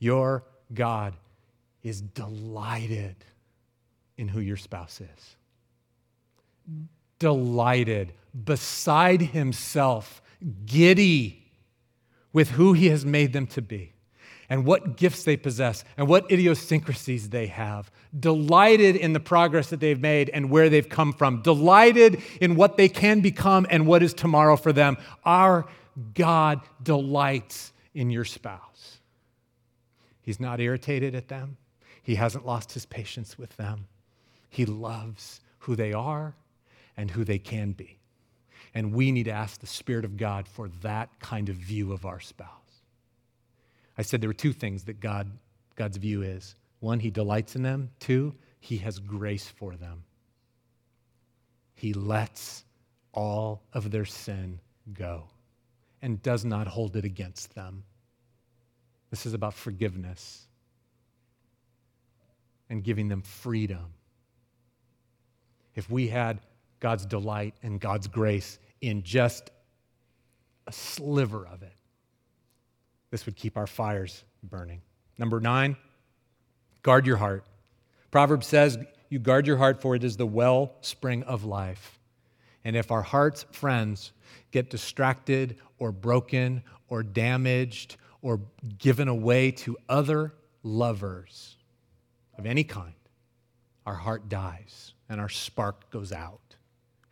Your 0.00 0.42
God 0.74 1.14
is 1.82 2.00
delighted 2.00 3.16
in 4.16 4.28
who 4.28 4.40
your 4.40 4.56
spouse 4.56 5.00
is. 5.00 5.36
Delighted, 7.18 8.12
beside 8.44 9.20
himself, 9.20 10.22
giddy 10.66 11.52
with 12.32 12.50
who 12.50 12.72
he 12.72 12.88
has 12.88 13.04
made 13.04 13.32
them 13.32 13.46
to 13.48 13.62
be 13.62 13.92
and 14.48 14.64
what 14.64 14.96
gifts 14.96 15.22
they 15.22 15.36
possess 15.36 15.84
and 15.96 16.08
what 16.08 16.30
idiosyncrasies 16.30 17.30
they 17.30 17.46
have, 17.46 17.90
delighted 18.18 18.96
in 18.96 19.12
the 19.12 19.20
progress 19.20 19.70
that 19.70 19.80
they've 19.80 20.00
made 20.00 20.28
and 20.30 20.50
where 20.50 20.68
they've 20.68 20.88
come 20.88 21.12
from, 21.12 21.40
delighted 21.42 22.20
in 22.40 22.56
what 22.56 22.76
they 22.76 22.88
can 22.88 23.20
become 23.20 23.66
and 23.70 23.86
what 23.86 24.02
is 24.02 24.12
tomorrow 24.12 24.56
for 24.56 24.72
them. 24.72 24.96
Our 25.24 25.66
God 26.14 26.60
delights 26.82 27.72
in 27.94 28.10
your 28.10 28.24
spouse. 28.24 28.98
He's 30.22 30.40
not 30.40 30.60
irritated 30.60 31.14
at 31.14 31.28
them, 31.28 31.56
He 32.02 32.14
hasn't 32.16 32.46
lost 32.46 32.72
His 32.72 32.86
patience 32.86 33.38
with 33.38 33.56
them. 33.56 33.86
He 34.48 34.66
loves 34.66 35.40
who 35.60 35.76
they 35.76 35.92
are 35.92 36.34
and 36.96 37.10
who 37.10 37.24
they 37.24 37.38
can 37.38 37.72
be. 37.72 37.98
And 38.74 38.92
we 38.92 39.12
need 39.12 39.24
to 39.24 39.32
ask 39.32 39.60
the 39.60 39.66
Spirit 39.66 40.04
of 40.04 40.16
God 40.16 40.46
for 40.46 40.68
that 40.82 41.20
kind 41.20 41.48
of 41.48 41.56
view 41.56 41.92
of 41.92 42.06
our 42.06 42.20
spouse. 42.20 42.48
I 43.98 44.02
said 44.02 44.20
there 44.20 44.30
were 44.30 44.34
two 44.34 44.52
things 44.52 44.84
that 44.84 45.00
God, 45.00 45.30
God's 45.76 45.96
view 45.96 46.22
is 46.22 46.54
one, 46.80 47.00
He 47.00 47.10
delights 47.10 47.56
in 47.56 47.62
them, 47.62 47.90
two, 48.00 48.34
He 48.60 48.78
has 48.78 48.98
grace 48.98 49.48
for 49.48 49.76
them. 49.76 50.04
He 51.74 51.92
lets 51.92 52.64
all 53.12 53.62
of 53.72 53.90
their 53.90 54.04
sin 54.04 54.60
go 54.92 55.24
and 56.02 56.22
does 56.22 56.44
not 56.44 56.66
hold 56.66 56.96
it 56.96 57.04
against 57.04 57.54
them. 57.54 57.84
This 59.10 59.26
is 59.26 59.34
about 59.34 59.54
forgiveness 59.54 60.46
and 62.70 62.82
giving 62.84 63.08
them 63.08 63.20
freedom. 63.20 63.92
If 65.74 65.90
we 65.90 66.08
had 66.08 66.40
God's 66.78 67.04
delight 67.04 67.54
and 67.62 67.80
God's 67.80 68.06
grace 68.06 68.58
in 68.80 69.02
just 69.02 69.50
a 70.66 70.72
sliver 70.72 71.46
of 71.46 71.62
it, 71.62 71.74
this 73.10 73.26
would 73.26 73.36
keep 73.36 73.56
our 73.56 73.66
fires 73.66 74.24
burning. 74.42 74.80
Number 75.18 75.40
nine, 75.40 75.76
guard 76.82 77.06
your 77.06 77.16
heart. 77.16 77.44
Proverbs 78.10 78.46
says, 78.46 78.78
you 79.08 79.18
guard 79.18 79.46
your 79.46 79.56
heart, 79.56 79.82
for 79.82 79.96
it 79.96 80.04
is 80.04 80.16
the 80.16 80.26
wellspring 80.26 81.24
of 81.24 81.44
life. 81.44 81.98
And 82.64 82.76
if 82.76 82.92
our 82.92 83.02
hearts, 83.02 83.44
friends, 83.50 84.12
get 84.52 84.70
distracted 84.70 85.56
or 85.78 85.90
broken 85.90 86.62
or 86.88 87.02
damaged 87.02 87.96
or 88.22 88.40
given 88.78 89.08
away 89.08 89.50
to 89.50 89.76
other 89.88 90.32
lovers 90.62 91.56
of 92.40 92.46
any 92.46 92.64
kind, 92.64 92.94
our 93.86 93.94
heart 93.94 94.28
dies 94.28 94.94
and 95.08 95.20
our 95.20 95.28
spark 95.28 95.90
goes 95.90 96.10
out. 96.10 96.40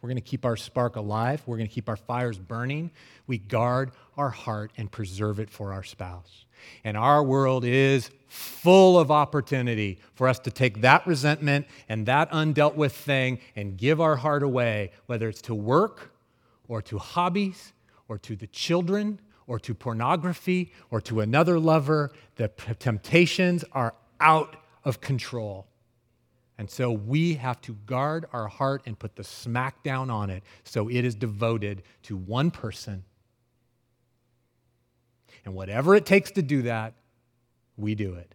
We're 0.00 0.08
going 0.08 0.16
to 0.16 0.22
keep 0.22 0.44
our 0.44 0.56
spark 0.56 0.96
alive. 0.96 1.42
We're 1.44 1.56
going 1.56 1.68
to 1.68 1.74
keep 1.74 1.88
our 1.88 1.96
fires 1.96 2.38
burning. 2.38 2.90
We 3.26 3.38
guard 3.38 3.90
our 4.16 4.30
heart 4.30 4.72
and 4.76 4.90
preserve 4.90 5.38
it 5.38 5.50
for 5.50 5.72
our 5.72 5.82
spouse. 5.82 6.46
And 6.82 6.96
our 6.96 7.22
world 7.22 7.64
is 7.64 8.10
full 8.26 8.98
of 8.98 9.10
opportunity 9.10 9.98
for 10.14 10.28
us 10.28 10.38
to 10.40 10.50
take 10.50 10.80
that 10.80 11.06
resentment 11.06 11.66
and 11.88 12.06
that 12.06 12.30
undealt 12.30 12.74
with 12.74 12.94
thing 12.94 13.38
and 13.54 13.76
give 13.76 14.00
our 14.00 14.16
heart 14.16 14.42
away, 14.42 14.92
whether 15.06 15.28
it's 15.28 15.42
to 15.42 15.54
work 15.54 16.12
or 16.68 16.80
to 16.82 16.98
hobbies 16.98 17.72
or 18.08 18.18
to 18.18 18.36
the 18.36 18.46
children 18.46 19.20
or 19.46 19.58
to 19.58 19.74
pornography 19.74 20.72
or 20.90 21.00
to 21.00 21.20
another 21.20 21.58
lover. 21.58 22.12
The 22.36 22.48
temptations 22.78 23.64
are 23.72 23.94
out 24.20 24.56
of 24.88 25.00
control. 25.00 25.66
And 26.56 26.68
so 26.68 26.90
we 26.90 27.34
have 27.34 27.60
to 27.62 27.74
guard 27.86 28.26
our 28.32 28.48
heart 28.48 28.82
and 28.84 28.98
put 28.98 29.14
the 29.14 29.22
smack 29.22 29.84
down 29.84 30.10
on 30.10 30.28
it 30.28 30.42
so 30.64 30.88
it 30.88 31.04
is 31.04 31.14
devoted 31.14 31.82
to 32.04 32.16
one 32.16 32.50
person. 32.50 33.04
And 35.44 35.54
whatever 35.54 35.94
it 35.94 36.04
takes 36.04 36.32
to 36.32 36.42
do 36.42 36.62
that, 36.62 36.94
we 37.76 37.94
do 37.94 38.14
it. 38.14 38.34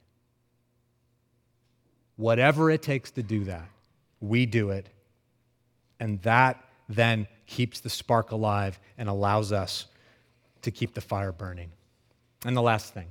Whatever 2.16 2.72
it 2.72 2.82
takes 2.82 3.12
to 3.12 3.24
do 3.24 3.44
that, 3.46 3.68
we 4.22 4.46
do 4.46 4.70
it. 4.70 4.88
And 6.00 6.22
that 6.22 6.64
then 6.88 7.28
keeps 7.46 7.82
the 7.82 7.90
spark 7.90 8.32
alive 8.32 8.80
and 8.98 9.10
allows 9.10 9.52
us 9.52 9.88
to 10.62 10.72
keep 10.72 10.94
the 10.94 11.02
fire 11.02 11.34
burning. 11.34 11.72
And 12.46 12.56
the 12.56 12.62
last 12.62 12.94
thing 12.94 13.08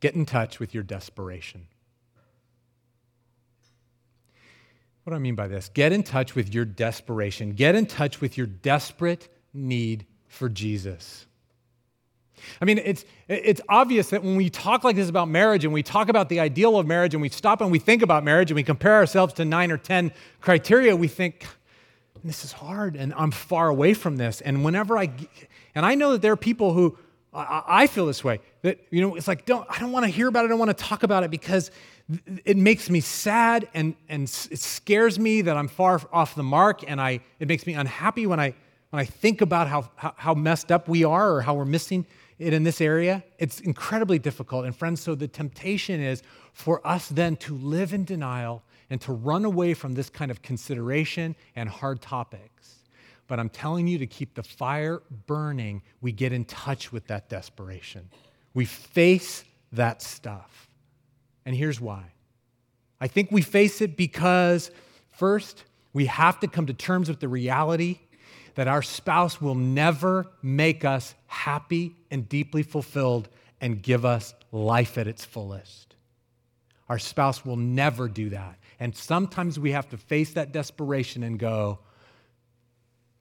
get 0.00 0.14
in 0.14 0.26
touch 0.26 0.58
with 0.58 0.74
your 0.74 0.82
desperation. 0.82 1.66
What 5.04 5.12
do 5.12 5.16
I 5.16 5.20
mean 5.20 5.36
by 5.36 5.48
this? 5.48 5.70
Get 5.70 5.92
in 5.92 6.02
touch 6.02 6.34
with 6.34 6.52
your 6.52 6.66
desperation. 6.66 7.52
Get 7.52 7.74
in 7.74 7.86
touch 7.86 8.20
with 8.20 8.36
your 8.36 8.46
desperate 8.46 9.28
need 9.54 10.04
for 10.26 10.50
Jesus. 10.50 11.26
I 12.60 12.64
mean, 12.64 12.78
it's, 12.78 13.04
it's 13.26 13.60
obvious 13.68 14.10
that 14.10 14.22
when 14.22 14.36
we 14.36 14.50
talk 14.50 14.84
like 14.84 14.96
this 14.96 15.08
about 15.08 15.28
marriage 15.28 15.64
and 15.64 15.72
we 15.72 15.82
talk 15.82 16.08
about 16.08 16.28
the 16.28 16.40
ideal 16.40 16.78
of 16.78 16.86
marriage 16.86 17.14
and 17.14 17.22
we 17.22 17.28
stop 17.28 17.60
and 17.60 17.70
we 17.70 17.78
think 17.78 18.02
about 18.02 18.22
marriage 18.22 18.50
and 18.50 18.56
we 18.56 18.62
compare 18.62 18.94
ourselves 18.94 19.32
to 19.34 19.44
nine 19.44 19.70
or 19.70 19.78
10 19.78 20.12
criteria, 20.40 20.94
we 20.94 21.08
think, 21.08 21.46
this 22.24 22.44
is 22.44 22.52
hard 22.52 22.96
and 22.96 23.14
I'm 23.14 23.30
far 23.30 23.68
away 23.68 23.94
from 23.94 24.16
this. 24.16 24.40
And 24.40 24.64
whenever 24.64 24.98
I, 24.98 25.10
and 25.74 25.86
I 25.86 25.94
know 25.94 26.12
that 26.12 26.22
there 26.22 26.32
are 26.32 26.36
people 26.36 26.72
who, 26.72 26.98
I, 27.32 27.86
feel 27.86 28.06
this 28.06 28.24
way, 28.24 28.40
that, 28.62 28.80
you 28.90 29.02
know, 29.02 29.14
it's 29.14 29.28
like, 29.28 29.44
don't, 29.44 29.66
I 29.70 29.78
don't 29.78 29.92
want 29.92 30.06
to 30.06 30.10
hear 30.10 30.28
about 30.28 30.44
it, 30.44 30.46
I 30.46 30.48
don't 30.48 30.58
want 30.58 30.76
to 30.76 30.84
talk 30.84 31.02
about 31.02 31.24
it 31.24 31.30
because 31.30 31.70
it 32.44 32.56
makes 32.56 32.88
me 32.88 33.00
sad 33.00 33.68
and, 33.74 33.94
and 34.08 34.24
it 34.24 34.58
scares 34.58 35.18
me 35.18 35.42
that 35.42 35.56
I'm 35.56 35.68
far 35.68 36.00
off 36.10 36.34
the 36.34 36.42
mark 36.42 36.88
and 36.88 37.00
I, 37.00 37.20
it 37.38 37.46
makes 37.46 37.66
me 37.66 37.74
unhappy 37.74 38.26
when 38.26 38.40
I, 38.40 38.54
when 38.90 39.00
I 39.00 39.04
think 39.04 39.42
about 39.42 39.68
how, 39.68 39.90
how, 39.96 40.14
how 40.16 40.34
messed 40.34 40.72
up 40.72 40.88
we 40.88 41.04
are 41.04 41.30
or 41.32 41.42
how 41.42 41.54
we're 41.54 41.66
missing 41.66 42.06
it 42.38 42.54
in 42.54 42.62
this 42.62 42.80
area. 42.80 43.22
It's 43.38 43.60
incredibly 43.60 44.18
difficult. 44.18 44.64
And 44.64 44.74
friends, 44.74 45.02
so 45.02 45.14
the 45.14 45.28
temptation 45.28 46.00
is 46.00 46.22
for 46.52 46.86
us 46.86 47.08
then 47.08 47.36
to 47.36 47.54
live 47.56 47.92
in 47.92 48.04
denial 48.04 48.62
and 48.90 49.00
to 49.02 49.12
run 49.12 49.44
away 49.44 49.74
from 49.74 49.94
this 49.94 50.08
kind 50.08 50.30
of 50.30 50.40
consideration 50.40 51.36
and 51.54 51.68
hard 51.68 52.00
topics. 52.00 52.77
But 53.28 53.38
I'm 53.38 53.50
telling 53.50 53.86
you 53.86 53.98
to 53.98 54.06
keep 54.06 54.34
the 54.34 54.42
fire 54.42 55.02
burning, 55.26 55.82
we 56.00 56.12
get 56.12 56.32
in 56.32 56.44
touch 56.44 56.90
with 56.90 57.06
that 57.06 57.28
desperation. 57.28 58.08
We 58.54 58.64
face 58.64 59.44
that 59.72 60.02
stuff. 60.02 60.68
And 61.46 61.54
here's 61.54 61.80
why. 61.80 62.12
I 63.00 63.06
think 63.06 63.30
we 63.30 63.42
face 63.42 63.80
it 63.80 63.96
because, 63.96 64.70
first, 65.12 65.64
we 65.92 66.06
have 66.06 66.40
to 66.40 66.48
come 66.48 66.66
to 66.66 66.74
terms 66.74 67.08
with 67.08 67.20
the 67.20 67.28
reality 67.28 68.00
that 68.54 68.66
our 68.66 68.82
spouse 68.82 69.40
will 69.40 69.54
never 69.54 70.26
make 70.42 70.84
us 70.84 71.14
happy 71.26 71.94
and 72.10 72.28
deeply 72.28 72.62
fulfilled 72.62 73.28
and 73.60 73.82
give 73.82 74.04
us 74.04 74.34
life 74.50 74.98
at 74.98 75.06
its 75.06 75.24
fullest. 75.24 75.94
Our 76.88 76.98
spouse 76.98 77.44
will 77.44 77.56
never 77.56 78.08
do 78.08 78.30
that. 78.30 78.58
And 78.80 78.96
sometimes 78.96 79.58
we 79.60 79.72
have 79.72 79.88
to 79.90 79.96
face 79.96 80.32
that 80.32 80.52
desperation 80.52 81.22
and 81.22 81.38
go, 81.38 81.80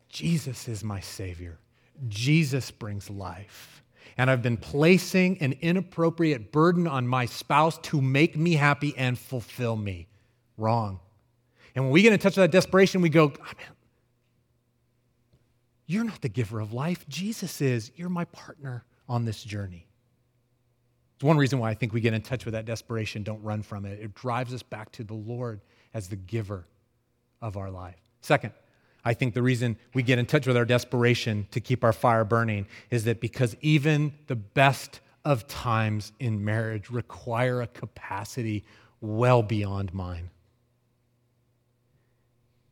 Jesus 0.10 0.68
is 0.68 0.84
my 0.84 1.00
Savior. 1.00 1.60
Jesus 2.08 2.72
brings 2.72 3.10
life 3.10 3.84
and 4.18 4.32
I've 4.32 4.42
been 4.42 4.58
placing 4.58 5.38
an 5.40 5.54
inappropriate 5.62 6.52
burden 6.52 6.88
on 6.88 7.08
my 7.08 7.26
spouse 7.26 7.78
to 7.80 8.02
make 8.02 8.36
me 8.36 8.54
happy 8.54 8.94
and 8.98 9.18
fulfill 9.18 9.76
me. 9.76 10.08
Wrong. 10.58 11.00
And 11.76 11.86
when 11.86 11.92
we 11.92 12.02
get 12.02 12.14
in 12.14 12.20
touch 12.20 12.36
with 12.36 12.44
that 12.44 12.52
desperation, 12.52 13.02
we 13.02 13.10
go, 13.10 13.32
oh, 13.40 13.44
man, 13.44 13.76
you're 15.86 16.04
not 16.04 16.22
the 16.22 16.30
giver 16.30 16.60
of 16.60 16.74
life. 16.74 17.08
Jesus 17.08 17.62
is. 17.62 17.92
You're 17.96 18.10
my 18.10 18.26
partner 18.26 18.84
on 19.08 19.24
this 19.24 19.44
journey. 19.44 19.88
It's 21.16 21.24
one 21.24 21.38
reason 21.38 21.60
why 21.60 21.70
I 21.70 21.74
think 21.76 21.94
we 21.94 22.02
get 22.02 22.14
in 22.14 22.22
touch 22.22 22.46
with 22.46 22.54
that 22.54 22.66
desperation, 22.66 23.24
don't 23.24 23.42
run 23.44 23.62
from 23.62 23.86
it. 23.86 24.00
It 24.00 24.16
drives 24.16 24.54
us 24.54 24.64
back 24.64 24.92
to 24.94 25.04
the 25.04 25.14
Lord 25.14 25.62
as 25.94 26.10
the 26.10 26.16
giver 26.16 26.68
of 27.42 27.58
our 27.58 27.70
life. 27.70 28.02
Second, 28.22 28.54
I 29.08 29.14
think 29.14 29.34
the 29.34 29.42
reason 29.42 29.78
we 29.94 30.04
get 30.04 30.20
in 30.20 30.26
touch 30.26 30.48
with 30.48 30.58
our 30.58 30.66
desperation 30.66 31.48
to 31.52 31.62
keep 31.62 31.86
our 31.86 31.94
fire 31.94 32.26
burning 32.26 32.68
is 32.92 33.06
that 33.06 33.22
because 33.22 33.56
even 33.62 34.14
the 34.28 34.36
best 34.36 35.00
of 35.24 35.48
times 35.48 36.12
in 36.20 36.44
marriage 36.44 36.90
require 36.90 37.62
a 37.62 37.68
capacity 37.68 38.66
well 39.00 39.42
beyond 39.44 39.94
mine. 39.94 40.30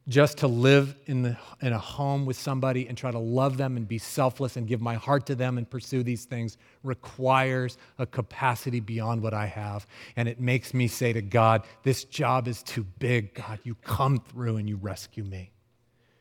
Just 0.09 0.39
to 0.39 0.47
live 0.47 0.93
in, 1.05 1.21
the, 1.21 1.37
in 1.61 1.71
a 1.71 1.79
home 1.79 2.25
with 2.25 2.37
somebody 2.37 2.85
and 2.89 2.97
try 2.97 3.11
to 3.11 3.17
love 3.17 3.55
them 3.55 3.77
and 3.77 3.87
be 3.87 3.97
selfless 3.97 4.57
and 4.57 4.67
give 4.67 4.81
my 4.81 4.95
heart 4.95 5.27
to 5.27 5.35
them 5.35 5.57
and 5.57 5.69
pursue 5.69 6.03
these 6.03 6.25
things 6.25 6.57
requires 6.83 7.77
a 7.97 8.05
capacity 8.05 8.81
beyond 8.81 9.21
what 9.21 9.33
I 9.33 9.45
have. 9.45 9.87
And 10.17 10.27
it 10.27 10.41
makes 10.41 10.73
me 10.73 10.89
say 10.89 11.13
to 11.13 11.21
God, 11.21 11.63
This 11.83 12.03
job 12.03 12.49
is 12.49 12.61
too 12.61 12.83
big. 12.99 13.35
God, 13.35 13.59
you 13.63 13.75
come 13.75 14.19
through 14.19 14.57
and 14.57 14.67
you 14.67 14.75
rescue 14.75 15.23
me. 15.23 15.53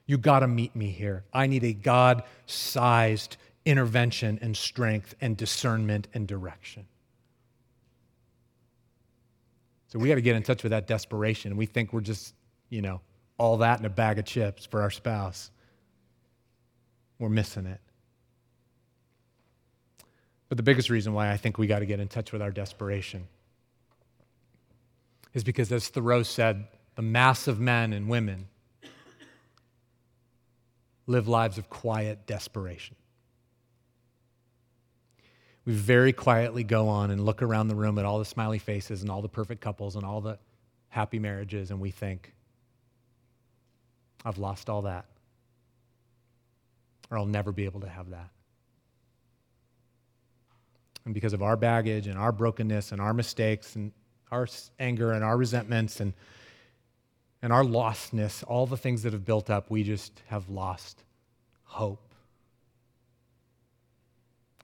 You 0.06 0.18
got 0.18 0.40
to 0.40 0.46
meet 0.46 0.76
me 0.76 0.90
here. 0.90 1.24
I 1.32 1.46
need 1.46 1.64
a 1.64 1.72
God 1.72 2.24
sized 2.46 3.36
intervention 3.64 4.38
and 4.42 4.56
strength 4.56 5.14
and 5.20 5.36
discernment 5.36 6.08
and 6.12 6.26
direction. 6.26 6.86
So 9.88 9.98
we 9.98 10.08
got 10.08 10.16
to 10.16 10.22
get 10.22 10.36
in 10.36 10.42
touch 10.42 10.62
with 10.62 10.70
that 10.70 10.86
desperation. 10.86 11.56
We 11.56 11.66
think 11.66 11.92
we're 11.92 12.00
just, 12.00 12.34
you 12.68 12.82
know, 12.82 13.00
all 13.38 13.58
that 13.58 13.78
in 13.78 13.86
a 13.86 13.90
bag 13.90 14.18
of 14.18 14.24
chips 14.24 14.66
for 14.66 14.82
our 14.82 14.90
spouse. 14.90 15.50
We're 17.18 17.28
missing 17.28 17.66
it. 17.66 17.80
But 20.48 20.56
the 20.56 20.62
biggest 20.62 20.90
reason 20.90 21.14
why 21.14 21.30
I 21.30 21.36
think 21.36 21.58
we 21.58 21.66
got 21.66 21.78
to 21.78 21.86
get 21.86 22.00
in 22.00 22.08
touch 22.08 22.32
with 22.32 22.42
our 22.42 22.50
desperation 22.50 23.26
is 25.32 25.42
because, 25.42 25.72
as 25.72 25.88
Thoreau 25.88 26.22
said, 26.22 26.66
the 26.96 27.02
mass 27.02 27.48
of 27.48 27.58
men 27.58 27.92
and 27.92 28.08
women 28.08 28.48
live 31.06 31.28
lives 31.28 31.58
of 31.58 31.68
quiet 31.68 32.26
desperation. 32.26 32.96
We 35.64 35.72
very 35.72 36.12
quietly 36.12 36.64
go 36.64 36.88
on 36.88 37.10
and 37.10 37.24
look 37.24 37.42
around 37.42 37.68
the 37.68 37.74
room 37.74 37.98
at 37.98 38.04
all 38.04 38.18
the 38.18 38.24
smiley 38.24 38.58
faces 38.58 39.02
and 39.02 39.10
all 39.10 39.22
the 39.22 39.28
perfect 39.28 39.60
couples 39.60 39.96
and 39.96 40.04
all 40.04 40.20
the 40.20 40.38
happy 40.88 41.18
marriages, 41.18 41.70
and 41.70 41.80
we 41.80 41.90
think, 41.90 42.34
I've 44.24 44.38
lost 44.38 44.70
all 44.70 44.82
that. 44.82 45.06
Or 47.10 47.18
I'll 47.18 47.26
never 47.26 47.52
be 47.52 47.64
able 47.64 47.80
to 47.80 47.88
have 47.88 48.10
that. 48.10 48.30
And 51.04 51.12
because 51.12 51.32
of 51.32 51.42
our 51.42 51.56
baggage 51.56 52.06
and 52.06 52.18
our 52.18 52.32
brokenness 52.32 52.92
and 52.92 53.00
our 53.00 53.12
mistakes 53.12 53.76
and 53.76 53.92
our 54.30 54.46
anger 54.78 55.12
and 55.12 55.22
our 55.22 55.36
resentments 55.36 56.00
and 56.00 56.14
and 57.44 57.52
our 57.52 57.62
lostness, 57.62 58.42
all 58.48 58.66
the 58.66 58.74
things 58.78 59.02
that 59.02 59.12
have 59.12 59.26
built 59.26 59.50
up, 59.50 59.70
we 59.70 59.82
just 59.82 60.22
have 60.28 60.48
lost 60.48 61.04
hope. 61.64 62.14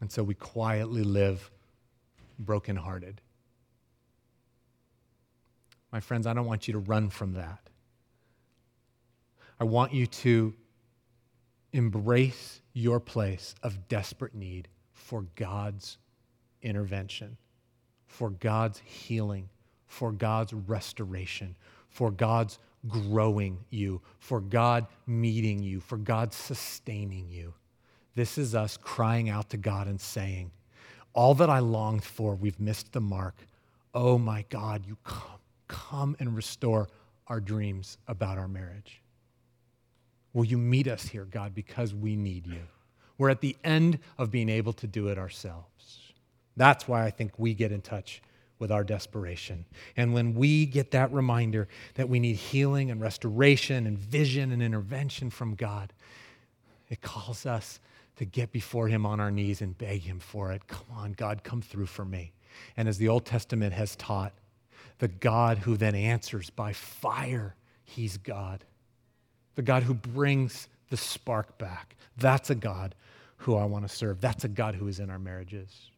And 0.00 0.10
so 0.10 0.22
we 0.22 0.32
quietly 0.32 1.02
live 1.02 1.50
brokenhearted. 2.38 3.20
My 5.92 6.00
friends, 6.00 6.26
I 6.26 6.32
don't 6.32 6.46
want 6.46 6.68
you 6.68 6.72
to 6.72 6.78
run 6.78 7.10
from 7.10 7.34
that. 7.34 7.68
I 9.60 9.64
want 9.64 9.92
you 9.92 10.06
to 10.06 10.54
embrace 11.74 12.62
your 12.72 12.98
place 12.98 13.54
of 13.62 13.88
desperate 13.88 14.34
need 14.34 14.68
for 14.94 15.26
God's 15.36 15.98
intervention, 16.62 17.36
for 18.06 18.30
God's 18.30 18.78
healing, 18.78 19.50
for 19.86 20.12
God's 20.12 20.54
restoration, 20.54 21.54
for 21.90 22.10
God's 22.10 22.58
growing 22.88 23.58
you, 23.70 24.00
for 24.18 24.40
God 24.40 24.86
meeting 25.06 25.62
you, 25.62 25.80
for 25.80 25.96
God 25.96 26.32
sustaining 26.32 27.28
you. 27.30 27.54
This 28.14 28.38
is 28.38 28.54
us 28.54 28.76
crying 28.76 29.28
out 29.28 29.50
to 29.50 29.56
God 29.56 29.86
and 29.86 30.00
saying, 30.00 30.50
All 31.12 31.34
that 31.34 31.50
I 31.50 31.58
longed 31.58 32.04
for, 32.04 32.34
we've 32.34 32.60
missed 32.60 32.92
the 32.92 33.00
mark. 33.00 33.34
Oh 33.94 34.18
my 34.18 34.44
God, 34.48 34.84
you 34.86 34.96
come, 35.04 35.40
come 35.68 36.16
and 36.18 36.34
restore 36.34 36.88
our 37.26 37.40
dreams 37.40 37.98
about 38.08 38.38
our 38.38 38.48
marriage. 38.48 39.00
Will 40.32 40.44
you 40.44 40.58
meet 40.58 40.86
us 40.86 41.02
here, 41.02 41.24
God, 41.24 41.54
because 41.54 41.94
we 41.94 42.16
need 42.16 42.46
you? 42.46 42.62
We're 43.18 43.30
at 43.30 43.40
the 43.40 43.56
end 43.64 43.98
of 44.16 44.30
being 44.30 44.48
able 44.48 44.72
to 44.74 44.86
do 44.86 45.08
it 45.08 45.18
ourselves. 45.18 46.12
That's 46.56 46.88
why 46.88 47.04
I 47.04 47.10
think 47.10 47.38
we 47.38 47.54
get 47.54 47.72
in 47.72 47.80
touch 47.80 48.22
with 48.60 48.70
our 48.70 48.84
desperation. 48.84 49.64
And 49.96 50.14
when 50.14 50.34
we 50.34 50.66
get 50.66 50.92
that 50.92 51.12
reminder 51.12 51.66
that 51.94 52.08
we 52.08 52.20
need 52.20 52.36
healing 52.36 52.90
and 52.90 53.00
restoration 53.00 53.86
and 53.86 53.98
vision 53.98 54.52
and 54.52 54.62
intervention 54.62 55.30
from 55.30 55.56
God, 55.56 55.92
it 56.88 57.00
calls 57.00 57.46
us 57.46 57.80
to 58.16 58.24
get 58.24 58.52
before 58.52 58.86
Him 58.86 59.06
on 59.06 59.18
our 59.18 59.30
knees 59.30 59.62
and 59.62 59.76
beg 59.76 60.02
Him 60.02 60.20
for 60.20 60.52
it. 60.52 60.68
Come 60.68 60.86
on, 60.92 61.12
God, 61.12 61.42
come 61.42 61.62
through 61.62 61.86
for 61.86 62.04
me. 62.04 62.32
And 62.76 62.86
as 62.86 62.98
the 62.98 63.08
Old 63.08 63.24
Testament 63.24 63.72
has 63.72 63.96
taught, 63.96 64.34
the 64.98 65.08
God 65.08 65.58
who 65.58 65.76
then 65.76 65.94
answers 65.94 66.50
by 66.50 66.74
fire, 66.74 67.56
He's 67.82 68.18
God. 68.18 68.64
The 69.54 69.62
God 69.62 69.82
who 69.82 69.94
brings 69.94 70.68
the 70.90 70.96
spark 70.96 71.56
back. 71.58 71.96
That's 72.16 72.50
a 72.50 72.54
God 72.54 72.94
who 73.38 73.56
I 73.56 73.64
want 73.64 73.88
to 73.88 73.94
serve. 73.94 74.20
That's 74.20 74.44
a 74.44 74.48
God 74.48 74.74
who 74.74 74.86
is 74.86 75.00
in 75.00 75.08
our 75.08 75.18
marriages. 75.18 75.90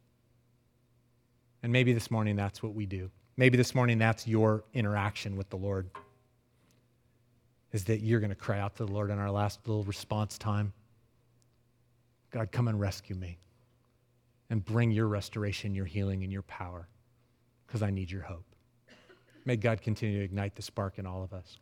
And 1.62 1.72
maybe 1.72 1.92
this 1.92 2.10
morning 2.10 2.36
that's 2.36 2.62
what 2.62 2.74
we 2.74 2.86
do. 2.86 3.10
Maybe 3.36 3.56
this 3.56 3.74
morning 3.74 3.98
that's 3.98 4.26
your 4.26 4.64
interaction 4.74 5.36
with 5.36 5.48
the 5.50 5.56
Lord. 5.56 5.90
Is 7.72 7.84
that 7.84 8.00
you're 8.00 8.20
going 8.20 8.30
to 8.30 8.36
cry 8.36 8.60
out 8.60 8.76
to 8.76 8.84
the 8.84 8.92
Lord 8.92 9.10
in 9.10 9.18
our 9.18 9.30
last 9.30 9.66
little 9.66 9.84
response 9.84 10.36
time 10.38 10.72
God, 12.32 12.50
come 12.50 12.66
and 12.66 12.80
rescue 12.80 13.14
me 13.14 13.38
and 14.48 14.64
bring 14.64 14.90
your 14.90 15.06
restoration, 15.06 15.74
your 15.74 15.84
healing, 15.84 16.24
and 16.24 16.32
your 16.32 16.42
power 16.42 16.88
because 17.66 17.82
I 17.82 17.90
need 17.90 18.10
your 18.10 18.22
hope. 18.22 18.44
May 19.44 19.56
God 19.56 19.82
continue 19.82 20.18
to 20.18 20.24
ignite 20.24 20.54
the 20.54 20.62
spark 20.62 20.98
in 20.98 21.06
all 21.06 21.22
of 21.22 21.32
us. 21.32 21.46